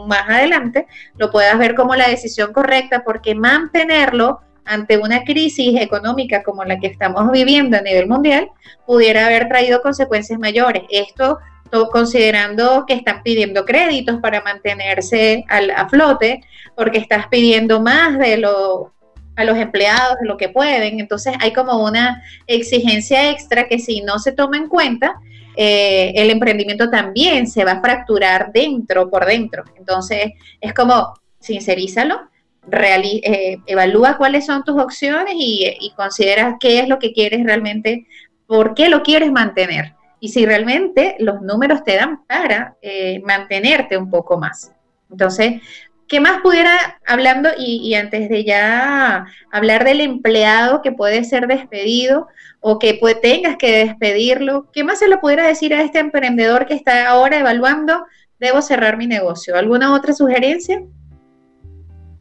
más 0.06 0.30
adelante 0.30 0.86
lo 1.18 1.32
puedas 1.32 1.58
ver 1.58 1.74
como 1.74 1.96
la 1.96 2.08
decisión 2.08 2.54
correcta, 2.54 3.02
porque 3.04 3.34
mantenerlo 3.34 4.42
ante 4.66 4.98
una 4.98 5.24
crisis 5.24 5.80
económica 5.80 6.44
como 6.44 6.64
la 6.64 6.80
que 6.80 6.88
estamos 6.88 7.32
viviendo 7.32 7.78
a 7.78 7.82
nivel 7.82 8.08
mundial, 8.08 8.50
pudiera 8.86 9.26
haber 9.26 9.48
traído 9.48 9.82
consecuencias 9.82 10.40
mayores. 10.40 10.84
Esto 10.90 11.40
considerando 11.92 12.86
que 12.86 12.94
están 12.94 13.24
pidiendo 13.24 13.66
créditos 13.66 14.20
para 14.20 14.42
mantenerse 14.42 15.46
a 15.48 15.88
flote, 15.88 16.42
porque 16.76 16.98
estás 16.98 17.28
pidiendo 17.28 17.82
más 17.82 18.20
de 18.20 18.38
lo 18.38 18.94
a 19.38 19.46
los 19.46 19.58
empleados 19.58 20.18
de 20.22 20.28
lo 20.28 20.36
que 20.38 20.50
pueden. 20.50 21.00
Entonces 21.00 21.34
hay 21.40 21.54
como 21.54 21.84
una 21.84 22.22
exigencia 22.48 23.32
extra 23.32 23.68
que 23.68 23.80
si 23.80 24.02
no 24.02 24.20
se 24.20 24.34
toma 24.34 24.58
en 24.58 24.68
cuenta, 24.68 25.16
eh, 25.56 26.12
el 26.16 26.30
emprendimiento 26.30 26.90
también 26.90 27.48
se 27.48 27.64
va 27.64 27.74
a 27.74 27.82
fracturar 27.82 28.52
dentro, 28.52 29.10
por 29.10 29.26
dentro. 29.26 29.64
Entonces 29.78 30.34
es 30.60 30.74
como, 30.74 31.14
sincerízalo, 31.40 32.30
eh, 32.72 33.58
evalúa 33.66 34.18
cuáles 34.18 34.46
son 34.46 34.64
tus 34.64 34.80
opciones 34.80 35.34
y, 35.36 35.92
considera 35.96 36.58
qué 36.60 36.80
es 36.80 36.88
lo 36.88 37.00
que 37.00 37.14
quieres 37.14 37.44
realmente, 37.44 38.06
por 38.46 38.76
qué 38.76 38.90
lo 38.90 39.04
quieres 39.04 39.32
mantener 39.32 39.96
y 40.20 40.30
si 40.30 40.46
realmente 40.46 41.16
los 41.20 41.42
números 41.42 41.84
te 41.84 41.96
dan 41.96 42.24
para 42.26 42.78
eh, 42.82 43.22
mantenerte 43.26 43.98
un 43.98 44.10
poco 44.10 44.38
más. 44.38 44.72
Entonces, 45.10 45.62
¿qué 46.08 46.20
más 46.20 46.42
pudiera, 46.42 47.00
hablando 47.08 47.50
y, 47.58 47.94
antes 47.96 48.30
de 48.30 48.44
ya 48.44 49.26
hablar 49.52 49.84
del 49.84 50.00
empleado 50.00 50.82
que 50.84 50.92
puede 50.92 51.24
ser 51.24 51.48
despedido 51.48 52.28
o 52.60 52.78
que 52.78 53.00
tengas 53.22 53.58
que 53.58 53.86
despedirlo, 53.86 54.70
qué 54.72 54.84
más 54.84 55.00
se 55.00 55.08
lo 55.08 55.20
pudiera 55.20 55.48
decir 55.48 55.74
a 55.74 55.82
este 55.82 56.00
emprendedor 56.00 56.68
que 56.68 56.76
está 56.76 57.08
ahora 57.08 57.40
evaluando, 57.40 58.06
debo 58.40 58.62
cerrar 58.62 58.98
mi 58.98 59.08
negocio? 59.08 59.56
¿Alguna 59.56 59.94
otra 59.94 60.14
sugerencia? 60.14 60.84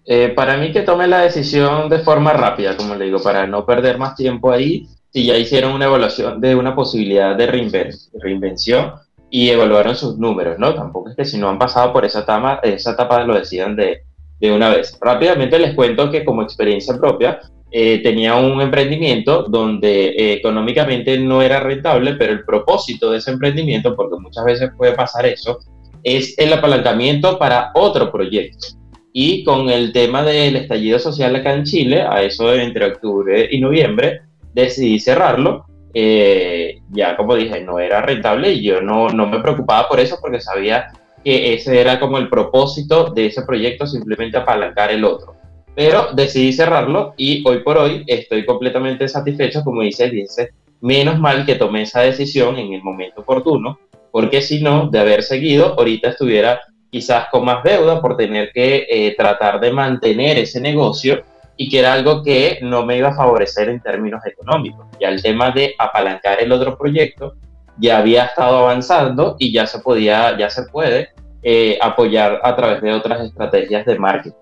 Eh, 0.07 0.33
para 0.35 0.57
mí 0.57 0.73
que 0.73 0.83
tome 0.83 1.07
la 1.07 1.21
decisión 1.21 1.89
de 1.89 2.01
forma 2.01 2.33
rápida, 2.33 2.77
como 2.77 2.95
le 2.95 3.07
digo, 3.07 3.23
para 3.23 3.47
no 3.47 3.65
perder 3.65 3.99
más 3.99 4.15
tiempo 4.15 4.51
ahí, 4.51 4.87
si 5.13 5.27
ya 5.27 5.37
hicieron 5.37 5.73
una 5.73 5.87
evaluación 5.87 6.41
de 6.41 6.55
una 6.55 6.75
posibilidad 6.75 7.37
de 7.37 7.47
reinvención 7.47 8.93
y 9.29 9.51
evaluaron 9.51 9.95
sus 9.97 10.19
números, 10.19 10.59
¿no? 10.59 10.75
Tampoco 10.75 11.11
es 11.11 11.17
que 11.17 11.25
si 11.25 11.39
no 11.39 11.49
han 11.49 11.59
pasado 11.59 11.93
por 11.93 12.05
esa 12.05 12.21
etapa, 12.21 12.61
esa 12.63 12.93
etapa 12.93 13.25
lo 13.25 13.35
decidan 13.35 13.77
de, 13.77 14.03
de 14.41 14.53
una 14.53 14.71
vez. 14.71 14.99
Rápidamente 15.01 15.59
les 15.59 15.75
cuento 15.75 16.11
que 16.11 16.25
como 16.25 16.43
experiencia 16.43 16.97
propia, 16.97 17.41
eh, 17.73 18.03
tenía 18.03 18.35
un 18.35 18.61
emprendimiento 18.61 19.45
donde 19.45 20.09
eh, 20.09 20.33
económicamente 20.33 21.19
no 21.19 21.41
era 21.41 21.61
rentable, 21.61 22.15
pero 22.15 22.33
el 22.33 22.45
propósito 22.45 23.13
de 23.13 23.19
ese 23.19 23.31
emprendimiento, 23.31 23.95
porque 23.95 24.17
muchas 24.19 24.45
veces 24.45 24.71
puede 24.77 24.93
pasar 24.93 25.27
eso, 25.27 25.61
es 26.03 26.37
el 26.39 26.53
apalancamiento 26.53 27.39
para 27.39 27.71
otro 27.75 28.11
proyecto. 28.11 28.67
Y 29.13 29.43
con 29.45 29.69
el 29.69 29.93
tema 29.93 30.23
del 30.23 30.57
estallido 30.57 30.99
social 30.99 31.35
acá 31.35 31.55
en 31.55 31.65
Chile, 31.65 32.03
a 32.03 32.23
eso 32.23 32.55
entre 32.55 32.87
octubre 32.87 33.49
y 33.51 33.61
noviembre, 33.61 34.23
decidí 34.55 35.01
cerrarlo. 35.01 35.67
Eh, 35.93 36.81
ya 36.91 37.17
como 37.17 37.35
dije, 37.35 37.61
no 37.63 37.81
era 37.81 38.01
rentable 38.01 38.53
y 38.53 38.63
yo 38.63 38.81
no, 38.81 39.09
no 39.09 39.27
me 39.27 39.41
preocupaba 39.41 39.89
por 39.89 39.99
eso 39.99 40.19
porque 40.21 40.41
sabía 40.41 40.93
que 41.25 41.55
ese 41.55 41.81
era 41.81 41.99
como 41.99 42.19
el 42.19 42.29
propósito 42.29 43.11
de 43.11 43.27
ese 43.27 43.43
proyecto, 43.43 43.87
simplemente 43.87 44.37
apalancar 44.37 44.91
el 44.93 45.05
otro. 45.05 45.35
Pero 45.75 46.09
decidí 46.13 46.53
cerrarlo 46.53 47.15
y 47.17 47.43
hoy 47.47 47.61
por 47.61 47.79
hoy 47.79 48.05
estoy 48.07 48.45
completamente 48.45 49.09
satisfecho, 49.09 49.63
como 49.65 49.83
dice, 49.83 50.11
dice, 50.11 50.51
menos 50.81 51.19
mal 51.19 51.45
que 51.45 51.57
tomé 51.57 51.83
esa 51.83 52.01
decisión 52.01 52.57
en 52.59 52.73
el 52.73 52.83
momento 52.83 53.21
oportuno, 53.21 53.79
porque 54.11 54.43
si 54.43 54.63
no, 54.63 54.89
de 54.89 54.99
haber 54.99 55.23
seguido, 55.23 55.75
ahorita 55.79 56.11
estuviera 56.11 56.61
quizás 56.91 57.29
con 57.31 57.45
más 57.45 57.63
deuda 57.63 58.01
por 58.01 58.17
tener 58.17 58.51
que 58.53 58.87
eh, 58.91 59.15
tratar 59.17 59.61
de 59.61 59.73
mantener 59.73 60.39
ese 60.39 60.61
negocio 60.61 61.23
y 61.57 61.69
que 61.69 61.79
era 61.79 61.93
algo 61.93 62.23
que 62.23 62.59
no 62.63 62.85
me 62.85 62.97
iba 62.97 63.09
a 63.09 63.15
favorecer 63.15 63.69
en 63.69 63.81
términos 63.81 64.25
económicos. 64.25 64.87
Ya 65.01 65.09
el 65.09 65.23
tema 65.23 65.51
de 65.51 65.75
apalancar 65.79 66.41
el 66.41 66.53
otro 66.53 66.77
proyecto 66.77 67.35
ya 67.79 67.99
había 67.99 68.25
estado 68.27 68.59
avanzando 68.59 69.37
y 69.39 69.53
ya 69.53 69.67
se 69.67 69.81
podía, 69.81 70.37
ya 70.39 70.51
se 70.51 70.65
puede 70.65 71.11
eh, 71.43 71.79
apoyar 71.81 72.41
a 72.43 72.57
través 72.57 72.83
de 72.83 72.93
otras 72.93 73.25
estrategias 73.25 73.87
de 73.87 73.99
marketing. 73.99 74.37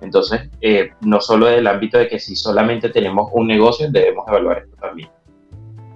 Entonces, 0.00 0.48
eh, 0.60 0.90
no 1.02 1.20
solo 1.20 1.46
del 1.46 1.66
ámbito 1.66 1.98
de 1.98 2.08
que 2.08 2.18
si 2.18 2.34
solamente 2.34 2.88
tenemos 2.88 3.30
un 3.32 3.46
negocio, 3.46 3.90
debemos 3.90 4.26
evaluar 4.28 4.58
esto 4.58 4.76
también. 4.80 5.10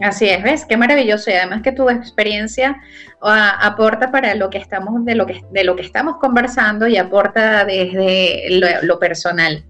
Así 0.00 0.28
es, 0.28 0.42
¿ves? 0.42 0.64
Qué 0.64 0.76
maravilloso. 0.76 1.30
Y 1.30 1.34
además 1.34 1.62
que 1.62 1.72
tu 1.72 1.88
experiencia 1.88 2.76
aporta 3.20 4.10
para 4.10 4.34
lo 4.34 4.50
que 4.50 4.58
estamos, 4.58 5.04
de 5.04 5.14
lo 5.14 5.26
que, 5.26 5.44
de 5.50 5.64
lo 5.64 5.76
que 5.76 5.82
estamos 5.82 6.16
conversando 6.18 6.86
y 6.86 6.96
aporta 6.96 7.64
desde 7.64 8.60
lo, 8.82 8.98
personal. 8.98 9.64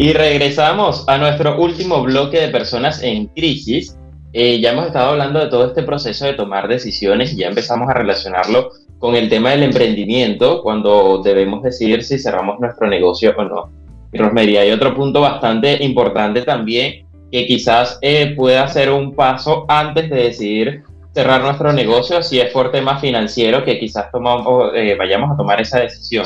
Y 0.00 0.12
regresamos 0.12 1.02
a 1.08 1.18
nuestro 1.18 1.60
último 1.60 2.00
bloque 2.04 2.38
de 2.40 2.50
personas 2.50 3.02
en 3.02 3.26
crisis. 3.26 3.98
Eh, 4.32 4.60
ya 4.60 4.70
hemos 4.70 4.86
estado 4.86 5.10
hablando 5.10 5.40
de 5.40 5.48
todo 5.48 5.66
este 5.66 5.82
proceso 5.82 6.24
de 6.24 6.34
tomar 6.34 6.68
decisiones 6.68 7.32
y 7.32 7.38
ya 7.38 7.48
empezamos 7.48 7.90
a 7.90 7.94
relacionarlo 7.94 8.70
con 9.00 9.16
el 9.16 9.28
tema 9.28 9.50
del 9.50 9.64
emprendimiento 9.64 10.62
cuando 10.62 11.20
debemos 11.24 11.64
decidir 11.64 12.04
si 12.04 12.16
cerramos 12.16 12.60
nuestro 12.60 12.86
negocio 12.86 13.34
o 13.36 13.42
no. 13.42 13.70
Y 14.12 14.18
Rosmería, 14.18 14.60
hay 14.60 14.70
otro 14.70 14.94
punto 14.94 15.20
bastante 15.20 15.82
importante 15.82 16.42
también 16.42 17.04
que 17.32 17.48
quizás 17.48 17.98
eh, 18.00 18.34
pueda 18.36 18.68
ser 18.68 18.92
un 18.92 19.16
paso 19.16 19.64
antes 19.66 20.08
de 20.10 20.16
decidir 20.16 20.84
cerrar 21.12 21.42
nuestro 21.42 21.72
negocio 21.72 22.22
si 22.22 22.38
es 22.38 22.52
por 22.52 22.70
tema 22.70 23.00
financiero 23.00 23.64
que 23.64 23.80
quizás 23.80 24.12
tomamos, 24.12 24.70
eh, 24.76 24.94
vayamos 24.96 25.32
a 25.32 25.36
tomar 25.36 25.60
esa 25.60 25.80
decisión 25.80 26.24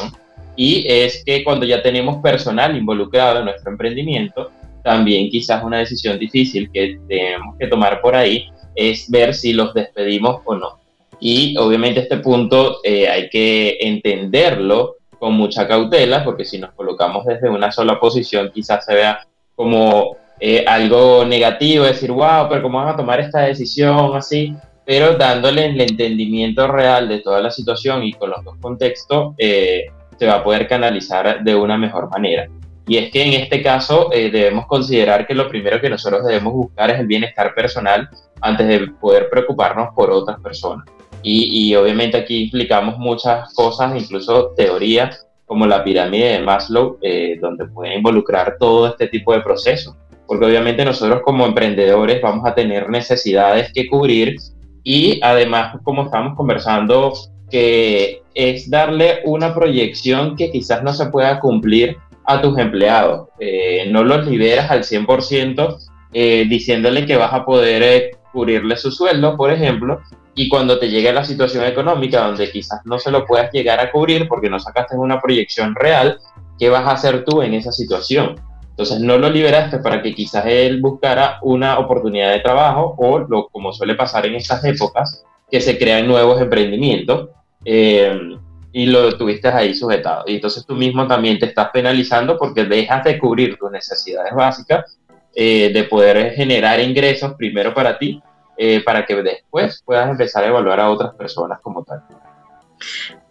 y 0.57 0.85
es 0.87 1.25
que 1.25 1.43
cuando 1.45 1.65
ya 1.65 1.83
tenemos 1.83 2.23
personal 2.23 2.77
involucrado 2.77 3.39
en 3.39 3.47
nuestro 3.47 3.71
emprendimiento, 3.71 4.51
también 4.83 5.31
quizás 5.31 5.63
una 5.63 5.79
decisión 5.79 6.19
difícil 6.19 6.71
que 6.73 6.99
tenemos 7.09 7.57
que 7.59 7.69
tomar 7.69 8.01
por 8.01 8.15
ahí 8.15 8.49
es 8.75 9.11
ver 9.11 9.35
si 9.35 9.53
los 9.53 9.73
despedimos 9.75 10.41
o 10.45 10.55
no. 10.55 10.81
Y 11.21 11.57
obviamente 11.57 12.01
este 12.01 12.17
punto 12.17 12.81
eh, 12.83 13.09
hay 13.09 13.29
que 13.29 13.79
entenderlo 13.81 14.97
con 15.19 15.35
mucha 15.35 15.69
cautela, 15.69 16.25
porque 16.25 16.45
si 16.45 16.59
nos 16.59 16.73
colocamos 16.73 17.25
desde 17.25 17.49
una 17.49 17.71
sola 17.71 18.01
posición, 18.01 18.51
quizás 18.53 18.85
se 18.85 18.95
vea 18.95 19.21
como 19.55 20.17
eh, 20.41 20.65
algo 20.67 21.25
negativo, 21.25 21.85
decir, 21.85 22.11
wow, 22.11 22.49
pero 22.49 22.63
¿cómo 22.63 22.79
van 22.79 22.89
a 22.89 22.97
tomar 22.97 23.21
esta 23.21 23.43
decisión 23.43 24.17
así? 24.17 24.57
Pero 24.85 25.15
dándole 25.15 25.67
el 25.67 25.81
entendimiento 25.81 26.67
real 26.67 27.09
de 27.09 27.21
toda 27.21 27.41
la 27.41 27.53
situación 27.53 28.03
y 28.03 28.13
con 28.15 28.31
los 28.31 28.43
dos 28.43 28.57
contextos, 28.61 29.35
eh, 29.39 29.85
se 30.19 30.27
va 30.27 30.37
a 30.37 30.45
poder 30.45 30.67
canalizar 30.69 31.43
de 31.43 31.55
una 31.55 31.77
mejor 31.77 32.09
manera. 32.11 32.49
Y 32.87 32.97
es 32.97 33.11
que 33.11 33.23
en 33.23 33.33
este 33.35 33.63
caso 33.63 34.11
eh, 34.13 34.31
debemos 34.31 34.67
considerar 34.67 35.27
que 35.27 35.35
lo 35.35 35.49
primero 35.49 35.81
que 35.81 35.89
nosotros 35.89 36.27
debemos 36.27 36.53
buscar 36.53 36.91
es 36.91 36.99
el 36.99 37.07
bienestar 37.07 37.55
personal 37.55 38.09
antes 38.41 38.67
de 38.67 38.89
poder 39.01 39.29
preocuparnos 39.31 39.91
por 39.95 40.11
otras 40.11 40.41
personas. 40.41 40.87
Y, 41.25 41.73
obviamente 41.77 42.17
aquí 42.17 42.45
implicamos 42.45 42.99
muchas 42.99 43.55
cosas, 43.55 43.95
incluso 43.97 44.55
teorías 44.57 45.25
como 45.47 45.67
la 45.67 45.85
pirámide 45.85 46.33
de 46.33 46.39
Maslow, 46.41 46.99
eh, 47.01 47.39
donde 47.41 47.67
puede 47.67 47.95
involucrar 47.95 48.57
todo 48.59 48.89
este 48.89 49.07
tipo 49.07 49.33
de 49.33 49.41
procesos. 49.41 49.95
Porque 50.27 50.47
obviamente 50.47 50.85
nosotros 50.85 51.21
como 51.23 51.47
emprendedores 51.47 52.21
vamos 52.21 52.45
a 52.45 52.55
tener 52.55 52.89
necesidades 52.91 53.73
que 53.73 53.87
cubrir 53.87 54.37
y 54.83 55.21
además, 55.23 55.77
como 55.85 56.05
estamos 56.05 56.37
conversando 56.37 57.13
que 57.53 58.23
es 58.35 58.71
darle 58.71 59.21
una 59.27 59.55
proyección 59.55 60.37
que 60.37 60.51
quizás 60.51 60.83
no 60.83 60.95
se 60.95 61.07
pueda 61.07 61.39
cumplir 61.39 61.99
a 62.25 62.41
tus 62.41 62.59
empleados. 62.59 63.29
Eh, 63.39 63.91
no 63.91 64.03
los 64.03 64.27
liberas 64.27 64.71
al 64.71 64.85
100% 64.85 65.77
eh, 66.15 66.47
diciéndole 66.49 67.05
que 67.05 67.17
vas 67.17 67.35
a 67.35 67.45
poder 67.45 67.83
eh, 67.83 68.11
cubrirle 68.33 68.77
su 68.79 68.91
sueldo, 68.91 69.37
por 69.37 69.53
ejemplo, 69.53 70.01
y 70.35 70.49
cuando 70.49 70.79
te 70.79 70.89
llegue 70.89 71.13
la 71.13 71.25
situación 71.25 71.67
económica 71.67 72.25
donde 72.25 72.51
quizás 72.51 72.81
no 72.87 72.99
se 72.99 73.11
lo 73.11 73.27
puedas 73.27 73.53
llegar 73.53 73.81
a 73.81 73.93
cubrir 73.93 74.27
porque 74.29 74.49
no 74.49 74.59
sacaste 74.59 74.97
una 74.97 75.21
proyección 75.21 75.75
real, 75.75 76.19
¿qué 76.59 76.71
vas 76.71 76.87
a 76.87 76.93
hacer 76.93 77.23
tú 77.27 77.43
en 77.43 77.53
esa 77.53 77.71
situación? 77.71 78.41
Entonces 78.71 78.99
no 79.01 79.19
lo 79.19 79.29
liberaste 79.29 79.81
para 79.81 80.01
que 80.01 80.15
quizás 80.15 80.47
él 80.47 80.81
buscara 80.81 81.39
una 81.43 81.79
oportunidad 81.79 82.33
de 82.33 82.41
trabajo 82.41 82.95
o 82.97 83.19
lo, 83.19 83.49
como 83.49 83.75
suele 83.75 83.95
pasar 83.95 84.25
en 84.25 84.37
estas 84.37 84.65
épocas, 84.65 85.23
que 85.51 85.61
se 85.61 85.77
crean 85.77 86.07
nuevos 86.09 86.41
emprendimientos 86.41 87.29
eh, 87.65 88.37
y 88.73 88.87
lo 88.87 89.17
tuviste 89.17 89.49
ahí 89.49 89.75
sujetado. 89.75 90.25
Y 90.27 90.37
entonces 90.37 90.65
tú 90.67 90.75
mismo 90.75 91.07
también 91.07 91.39
te 91.39 91.47
estás 91.47 91.69
penalizando 91.73 92.39
porque 92.39 92.65
dejas 92.65 93.05
de 93.05 93.19
cubrir 93.19 93.57
tus 93.59 93.71
necesidades 93.71 94.33
básicas, 94.35 94.99
eh, 95.35 95.71
de 95.73 95.85
poder 95.85 96.33
generar 96.33 96.81
ingresos 96.81 97.35
primero 97.35 97.75
para 97.75 97.99
ti, 97.99 98.23
eh, 98.57 98.83
para 98.85 99.05
que 99.05 99.15
después 99.23 99.83
puedas 99.85 100.09
empezar 100.11 100.45
a 100.45 100.49
evaluar 100.49 100.81
a 100.81 100.91
otras 100.91 101.15
personas 101.15 101.59
como 101.61 101.85
tal. 101.85 102.03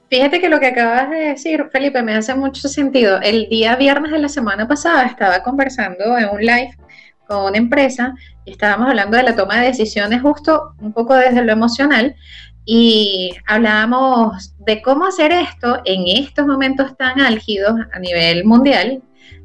Fíjate 0.09 0.41
que 0.41 0.49
lo 0.49 0.59
que 0.59 0.67
acabas 0.67 1.09
de 1.09 1.17
decir, 1.17 1.69
Felipe, 1.71 2.03
me 2.03 2.15
hace 2.15 2.35
mucho 2.35 2.67
sentido. 2.67 3.19
El 3.21 3.47
día 3.49 3.75
viernes 3.75 4.11
de 4.11 4.19
la 4.19 4.29
semana 4.29 4.67
pasada 4.67 5.05
estaba 5.05 5.41
conversando 5.41 6.17
en 6.17 6.29
un 6.29 6.41
live 6.41 6.75
con 7.27 7.45
una 7.45 7.57
empresa 7.57 8.13
y 8.43 8.51
estábamos 8.51 8.89
hablando 8.89 9.15
de 9.15 9.23
la 9.23 9.35
toma 9.35 9.61
de 9.61 9.67
decisiones 9.67 10.21
justo 10.21 10.73
un 10.79 10.91
poco 10.91 11.15
desde 11.15 11.43
lo 11.43 11.51
emocional 11.53 12.15
y 12.65 13.33
hablábamos 13.47 14.53
de 14.59 14.81
cómo 14.81 15.05
hacer 15.05 15.31
esto 15.31 15.81
en 15.85 16.03
estos 16.07 16.45
momentos 16.45 16.95
tan 16.97 17.19
álgidos 17.19 17.73
a 17.91 17.99
nivel 17.99 18.45
mundial, 18.45 19.01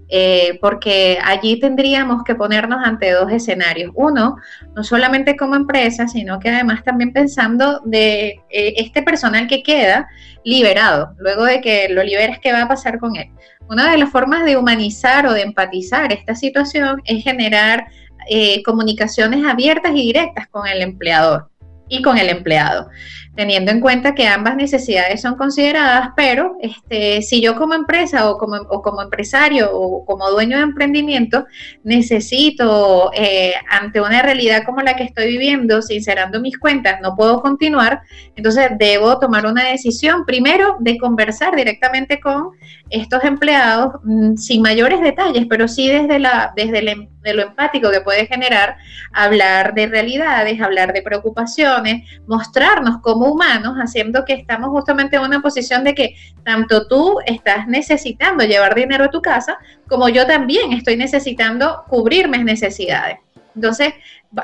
eh, 0.09 0.59
porque 0.61 1.19
allí 1.25 1.59
tendríamos 1.59 2.23
que 2.23 2.37
ponernos 2.37 2.85
ante 2.85 3.11
dos 3.11 3.33
escenarios. 3.33 3.91
Uno, 3.95 4.37
no 4.75 4.85
solamente 4.85 5.37
como 5.37 5.57
empresa, 5.57 6.07
sino 6.07 6.39
que 6.39 6.51
además 6.51 6.85
también 6.85 7.13
pensando 7.13 7.81
de 7.85 8.41
eh, 8.51 8.75
este 8.77 9.03
personal 9.03 9.49
que 9.49 9.63
queda 9.63 10.09
liberado, 10.45 11.15
luego 11.19 11.45
de 11.45 11.61
que 11.61 11.89
lo 11.89 12.05
liberes, 12.05 12.39
¿qué 12.39 12.53
va 12.53 12.63
a 12.63 12.69
pasar 12.69 12.99
con 12.99 13.17
él? 13.17 13.31
Una 13.69 13.91
de 13.91 13.99
las 13.99 14.11
formas 14.11 14.45
de 14.45 14.57
humanizar 14.57 15.27
o 15.27 15.33
de 15.33 15.43
empatizar 15.43 16.13
esta 16.13 16.37
situación 16.37 17.03
es 17.05 17.25
generar 17.25 17.87
eh, 18.29 18.63
comunicaciones 18.63 19.45
abiertas 19.45 19.91
y 19.93 20.03
directas 20.03 20.47
con 20.49 20.69
el 20.69 20.83
empleador 20.83 21.49
y 21.89 22.03
con 22.03 22.19
el 22.19 22.29
empleado, 22.29 22.89
teniendo 23.37 23.71
en 23.71 23.81
cuenta 23.81 24.15
que 24.15 24.27
ambas 24.27 24.57
necesidades 24.57 25.21
son 25.21 25.37
consideradas, 25.37 26.11
pero 26.17 26.57
este, 26.61 27.21
si 27.23 27.43
yo 27.43 27.55
como 27.55 27.75
empresa 27.75 28.31
o 28.31 28.39
como, 28.39 28.57
o 28.57 28.83
como 28.83 29.03
empresario 29.03 29.71
o 29.73 30.05
como 30.07 30.31
dueño 30.31 30.57
de 30.57 30.63
emprendimiento 30.63 31.47
necesito, 31.85 33.11
eh, 33.15 33.53
ante 33.69 34.01
una 34.01 34.23
realidad 34.23 34.65
como 34.65 34.81
la 34.81 34.97
que 34.97 35.05
estoy 35.05 35.29
viviendo, 35.29 35.83
sincerando 35.83 36.41
mis 36.41 36.59
cuentas, 36.59 37.01
no 37.03 37.15
puedo 37.15 37.43
continuar, 37.43 38.01
entonces 38.35 38.71
debo 38.79 39.19
tomar 39.19 39.47
una 39.47 39.65
decisión, 39.65 40.25
primero, 40.25 40.77
de 40.81 40.97
conversar 40.97 41.55
directamente 41.55 42.19
con 42.21 42.53
estos 42.89 43.23
empleados 43.25 44.01
mm, 44.05 44.37
sin 44.37 44.63
mayores 44.63 45.01
detalles, 45.01 45.47
pero 45.49 45.69
sí 45.69 45.89
desde, 45.89 46.19
la, 46.19 46.53
desde 46.57 46.81
de 47.27 47.35
lo 47.35 47.43
empático 47.43 47.91
que 47.91 48.01
puede 48.01 48.27
generar, 48.27 48.77
hablar 49.13 49.75
de 49.75 49.87
realidades, 49.89 50.61
hablar 50.61 50.93
de 50.93 51.03
preocupaciones, 51.03 52.09
mostrarnos 52.27 52.99
humanos, 53.27 53.77
haciendo 53.77 54.25
que 54.25 54.35
estamos 54.35 54.71
justamente 54.71 55.17
en 55.17 55.23
una 55.23 55.41
posición 55.41 55.85
de 55.85 55.95
que 55.95 56.17
tanto 56.45 56.87
tú 56.87 57.19
estás 57.27 57.67
necesitando 57.69 58.45
llevar 58.45 58.75
dinero 58.75 59.05
a 59.05 59.11
tu 59.11 59.23
casa, 59.23 59.59
como 59.89 60.09
yo 60.09 60.27
también 60.27 60.73
estoy 60.73 60.97
necesitando 60.97 61.85
cubrir 61.89 62.29
mis 62.29 62.45
necesidades. 62.45 63.19
Entonces, 63.55 63.95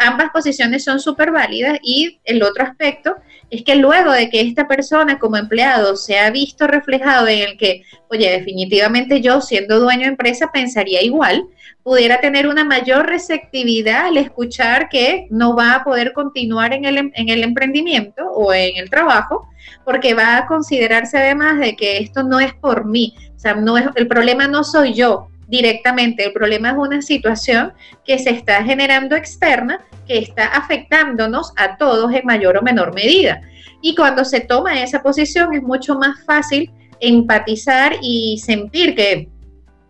ambas 0.00 0.30
posiciones 0.30 0.84
son 0.84 0.98
súper 0.98 1.30
válidas 1.30 1.78
y 1.82 2.18
el 2.24 2.42
otro 2.42 2.64
aspecto 2.64 3.16
es 3.50 3.62
que 3.62 3.76
luego 3.76 4.10
de 4.12 4.30
que 4.30 4.40
esta 4.40 4.66
persona 4.66 5.18
como 5.18 5.36
empleado 5.36 5.96
se 5.96 6.18
ha 6.18 6.30
visto 6.30 6.66
reflejado 6.66 7.28
en 7.28 7.50
el 7.50 7.58
que, 7.58 7.82
oye, 8.08 8.30
definitivamente 8.30 9.20
yo 9.20 9.42
siendo 9.42 9.78
dueño 9.78 10.02
de 10.02 10.08
empresa 10.12 10.50
pensaría 10.50 11.02
igual, 11.02 11.44
pudiera 11.82 12.20
tener 12.20 12.46
una 12.46 12.64
mayor 12.64 13.06
receptividad 13.06 14.06
al 14.06 14.16
escuchar 14.16 14.88
que 14.88 15.26
no 15.30 15.56
va 15.56 15.74
a 15.74 15.84
poder 15.84 16.12
continuar 16.12 16.72
en 16.72 16.84
el, 16.84 16.98
en 17.14 17.28
el 17.28 17.42
emprendimiento 17.42 18.24
o 18.30 18.52
en 18.52 18.76
el 18.76 18.88
trabajo, 18.88 19.48
porque 19.84 20.14
va 20.14 20.36
a 20.36 20.46
considerarse 20.46 21.18
además 21.18 21.58
de 21.58 21.74
que 21.74 21.98
esto 21.98 22.22
no 22.22 22.40
es 22.40 22.54
por 22.54 22.84
mí, 22.84 23.14
o 23.34 23.38
sea, 23.38 23.54
no 23.54 23.76
es, 23.76 23.86
el 23.96 24.06
problema 24.06 24.46
no 24.46 24.62
soy 24.62 24.94
yo, 24.94 25.28
directamente. 25.52 26.24
El 26.24 26.32
problema 26.32 26.70
es 26.70 26.76
una 26.78 27.02
situación 27.02 27.74
que 28.06 28.18
se 28.18 28.30
está 28.30 28.64
generando 28.64 29.14
externa, 29.14 29.84
que 30.06 30.16
está 30.16 30.46
afectándonos 30.46 31.52
a 31.58 31.76
todos 31.76 32.10
en 32.14 32.24
mayor 32.24 32.56
o 32.56 32.62
menor 32.62 32.94
medida. 32.94 33.42
Y 33.82 33.94
cuando 33.94 34.24
se 34.24 34.40
toma 34.40 34.82
esa 34.82 35.02
posición 35.02 35.52
es 35.52 35.62
mucho 35.62 35.94
más 35.96 36.24
fácil 36.24 36.70
empatizar 37.00 37.96
y 38.00 38.38
sentir 38.38 38.94
que 38.94 39.28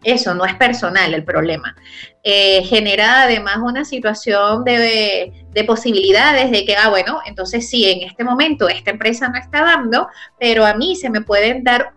eso 0.05 0.35
no 0.35 0.45
es 0.45 0.55
personal 0.55 1.15
el 1.15 1.25
problema. 1.25 1.75
Eh, 2.25 2.63
genera 2.65 3.23
además 3.23 3.59
una 3.59 3.85
situación 3.85 4.65
de, 4.65 5.33
de, 5.53 5.65
posibilidades 5.65 6.51
de 6.51 6.65
que, 6.65 6.77
ah, 6.77 6.89
bueno, 6.89 7.21
entonces 7.27 7.69
sí, 7.69 7.91
en 7.91 8.09
este 8.09 8.23
momento 8.25 8.69
esta 8.69 8.91
empresa 8.91 9.29
no 9.29 9.39
está 9.39 9.63
dando, 9.63 10.09
pero 10.39 10.65
a 10.65 10.75
mí 10.75 10.95
se 10.97 11.11
me 11.11 11.21
pueden 11.21 11.65
dar 11.65 11.95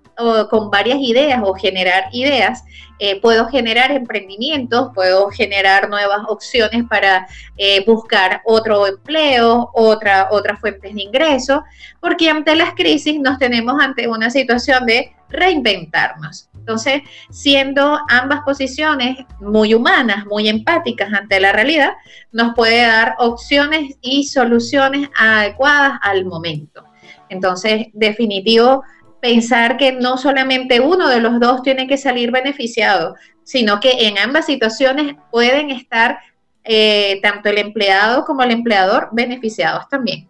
con 0.50 0.72
varias 0.72 0.98
ideas 1.00 1.42
o 1.44 1.54
generar 1.54 2.06
ideas, 2.12 2.64
eh, 3.00 3.20
puedo 3.20 3.48
generar 3.48 3.92
emprendimientos, 3.92 4.92
puedo 4.94 5.30
generar 5.30 5.90
nuevas 5.90 6.22
opciones 6.28 6.86
para 6.90 7.28
eh, 7.58 7.84
buscar 7.86 8.42
otro 8.46 8.88
empleo, 8.88 9.70
otra, 9.74 10.30
otras 10.32 10.60
fuentes 10.60 10.94
de 10.94 11.02
ingreso, 11.02 11.64
porque 12.00 12.30
ante 12.30 12.56
las 12.56 12.74
crisis 12.74 13.20
nos 13.20 13.38
tenemos 13.38 13.82
ante 13.82 14.08
una 14.08 14.30
situación 14.30 14.86
de 14.86 15.14
reinventarnos. 15.30 16.50
Entonces, 16.66 17.04
siendo 17.30 18.00
ambas 18.10 18.42
posiciones 18.42 19.18
muy 19.40 19.76
humanas, 19.76 20.26
muy 20.26 20.50
empáticas 20.50 21.14
ante 21.14 21.40
la 21.40 21.52
realidad, 21.52 21.94
nos 22.32 22.56
puede 22.56 22.82
dar 22.82 23.14
opciones 23.20 23.94
y 24.02 24.24
soluciones 24.24 25.08
adecuadas 25.16 26.00
al 26.02 26.26
momento. 26.26 26.84
Entonces, 27.30 27.86
definitivo, 27.94 28.84
pensar 29.22 29.78
que 29.78 29.92
no 29.92 30.18
solamente 30.18 30.80
uno 30.80 31.08
de 31.08 31.22
los 31.22 31.40
dos 31.40 31.62
tiene 31.62 31.86
que 31.86 31.98
salir 31.98 32.32
beneficiado, 32.32 33.16
sino 33.44 33.80
que 33.80 34.08
en 34.08 34.18
ambas 34.18 34.48
situaciones 34.48 35.16
pueden 35.32 35.70
estar 35.70 36.18
eh, 36.64 37.20
tanto 37.22 37.50
el 37.50 37.60
empleado 37.60 38.26
como 38.26 38.42
el 38.42 38.50
empleador 38.50 39.10
beneficiados 39.12 39.88
también. 39.88 40.28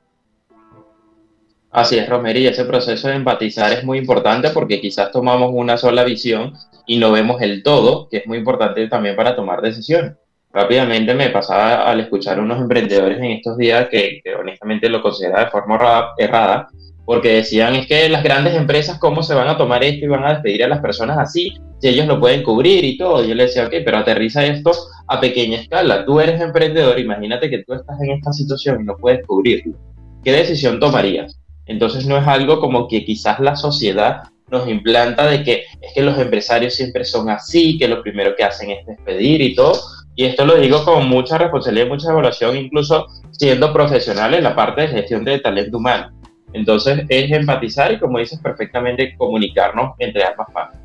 Así 1.76 1.98
es, 1.98 2.08
Romería, 2.08 2.52
ese 2.52 2.64
proceso 2.64 3.10
de 3.10 3.16
empatizar 3.16 3.74
es 3.74 3.84
muy 3.84 3.98
importante 3.98 4.50
porque 4.52 4.80
quizás 4.80 5.12
tomamos 5.12 5.52
una 5.54 5.76
sola 5.76 6.06
visión 6.06 6.54
y 6.88 6.96
no 6.96 7.12
vemos 7.12 7.42
el 7.42 7.64
todo, 7.64 8.08
que 8.08 8.20
es 8.20 8.28
muy 8.28 8.38
importante 8.38 8.88
también 8.88 9.18
para 9.18 9.36
tomar 9.36 9.62
decisiones. 9.62 10.14
Rápidamente 10.54 11.14
me 11.14 11.32
pasaba 11.32 11.92
al 11.92 12.00
escuchar 12.00 12.40
a 12.40 12.44
unos 12.44 12.62
emprendedores 12.62 13.18
en 13.18 13.26
estos 13.26 13.58
días 13.58 13.90
que, 13.90 14.22
que 14.24 14.36
honestamente 14.36 14.88
lo 14.88 15.02
consideraba 15.02 15.44
de 15.44 15.52
forma 15.52 16.14
errada, 16.18 16.70
porque 17.04 17.34
decían 17.34 17.76
es 17.76 17.88
que 17.88 18.08
las 18.08 18.24
grandes 18.24 18.56
empresas 18.56 18.98
cómo 18.98 19.22
se 19.22 19.36
van 19.36 19.50
a 19.50 19.58
tomar 19.58 19.84
esto 19.84 20.06
y 20.06 20.08
van 20.08 20.24
a 20.24 20.32
despedir 20.36 20.64
a 20.64 20.70
las 20.70 20.80
personas 20.80 21.18
así, 21.18 21.58
si 21.82 21.90
ellos 21.90 22.08
lo 22.08 22.22
pueden 22.22 22.42
cubrir 22.42 22.86
y 22.86 22.98
todo. 22.98 23.22
Yo 23.22 23.36
le 23.36 23.48
decía, 23.48 23.66
ok, 23.66 23.74
pero 23.84 23.98
aterriza 23.98 24.46
esto 24.46 24.72
a 25.10 25.20
pequeña 25.20 25.60
escala. 25.60 26.06
Tú 26.06 26.22
eres 26.22 26.40
emprendedor, 26.40 26.98
imagínate 26.98 27.50
que 27.50 27.66
tú 27.66 27.74
estás 27.74 28.00
en 28.00 28.12
esta 28.12 28.32
situación 28.32 28.80
y 28.80 28.86
no 28.86 28.96
puedes 28.96 29.28
cubrirlo. 29.28 29.78
¿Qué 30.24 30.32
decisión 30.32 30.80
tomarías? 30.80 31.38
Entonces 31.66 32.05
no 32.05 32.18
es 32.18 32.28
algo 32.28 32.59
como 32.59 32.88
que 32.88 33.05
quizás 33.05 33.39
la 33.39 33.55
sociedad 33.55 34.24
nos 34.49 34.68
implanta 34.68 35.28
de 35.28 35.43
que 35.43 35.63
es 35.82 35.93
que 35.93 36.03
los 36.03 36.18
empresarios 36.20 36.76
siempre 36.76 37.03
son 37.03 37.30
así, 37.30 37.78
que 37.78 37.88
lo 37.88 38.03
primero 38.03 38.36
que 38.36 38.43
hacen 38.43 38.72
es 38.72 38.86
despedir 38.86 39.41
y 39.41 39.55
todo. 39.55 39.80
Y 40.16 40.26
esto 40.26 40.45
lo 40.45 40.55
digo 40.55 40.86
con 40.86 41.09
mucha 41.09 41.38
responsabilidad 41.38 41.88
y 41.88 41.89
mucha 41.89 42.11
evaluación, 42.11 42.55
incluso 42.55 43.07
siendo 43.32 43.74
profesional 43.74 44.34
en 44.34 44.43
la 44.43 44.55
parte 44.55 44.82
de 44.82 44.88
gestión 44.89 45.26
de 45.26 45.39
talento 45.39 45.78
humano 45.78 46.16
entonces 46.55 47.05
es 47.09 47.32
empatizar 47.32 47.91
y, 47.91 47.99
como 47.99 48.18
dices 48.18 48.39
perfectamente, 48.39 49.13
comunicarnos 49.18 49.93
entre 49.99 50.24
ambas 50.24 50.47
partes. 50.53 50.85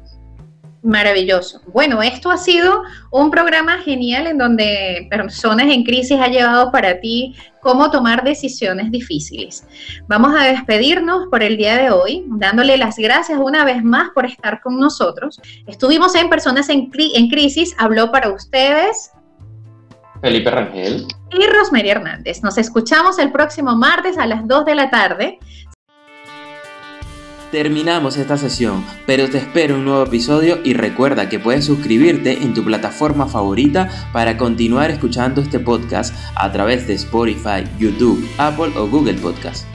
Maravilloso. 0.82 1.60
Bueno, 1.66 2.00
esto 2.02 2.30
ha 2.30 2.38
sido 2.38 2.82
un 3.10 3.30
programa 3.30 3.78
genial 3.78 4.26
en 4.26 4.38
donde 4.38 5.06
personas 5.10 5.66
en 5.66 5.84
crisis 5.84 6.18
ha 6.18 6.28
llevado 6.28 6.72
para 6.72 7.00
ti 7.00 7.36
cómo 7.60 7.90
tomar 7.90 8.24
decisiones 8.24 8.90
difíciles. 8.90 9.66
Vamos 10.08 10.34
a 10.34 10.44
despedirnos 10.44 11.26
por 11.30 11.42
el 11.42 11.58
día 11.58 11.76
de 11.76 11.90
hoy, 11.90 12.24
dándole 12.28 12.78
las 12.78 12.96
gracias 12.96 13.38
una 13.38 13.66
vez 13.66 13.84
más 13.84 14.08
por 14.14 14.24
estar 14.24 14.62
con 14.62 14.78
nosotros. 14.78 15.38
Estuvimos 15.66 16.14
en 16.14 16.30
Personas 16.30 16.70
en, 16.70 16.90
en 17.14 17.28
Crisis, 17.28 17.74
habló 17.78 18.10
para 18.10 18.30
ustedes 18.30 19.12
Felipe 20.20 20.50
Rangel 20.50 21.06
y 21.30 21.46
Rosemary 21.46 21.90
Hernández. 21.90 22.42
Nos 22.42 22.58
escuchamos 22.58 23.18
el 23.18 23.32
próximo 23.32 23.74
martes 23.76 24.18
a 24.18 24.26
las 24.26 24.46
2 24.46 24.64
de 24.64 24.74
la 24.74 24.90
tarde. 24.90 25.38
Terminamos 27.50 28.16
esta 28.16 28.36
sesión, 28.36 28.84
pero 29.06 29.28
te 29.28 29.38
espero 29.38 29.74
un 29.74 29.84
nuevo 29.84 30.04
episodio 30.04 30.60
y 30.62 30.74
recuerda 30.74 31.28
que 31.28 31.40
puedes 31.40 31.64
suscribirte 31.64 32.44
en 32.44 32.54
tu 32.54 32.64
plataforma 32.64 33.26
favorita 33.26 33.88
para 34.12 34.36
continuar 34.36 34.92
escuchando 34.92 35.40
este 35.40 35.58
podcast 35.58 36.14
a 36.36 36.52
través 36.52 36.86
de 36.86 36.94
Spotify, 36.94 37.64
YouTube, 37.76 38.24
Apple 38.38 38.72
o 38.76 38.86
Google 38.86 39.14
Podcast. 39.14 39.66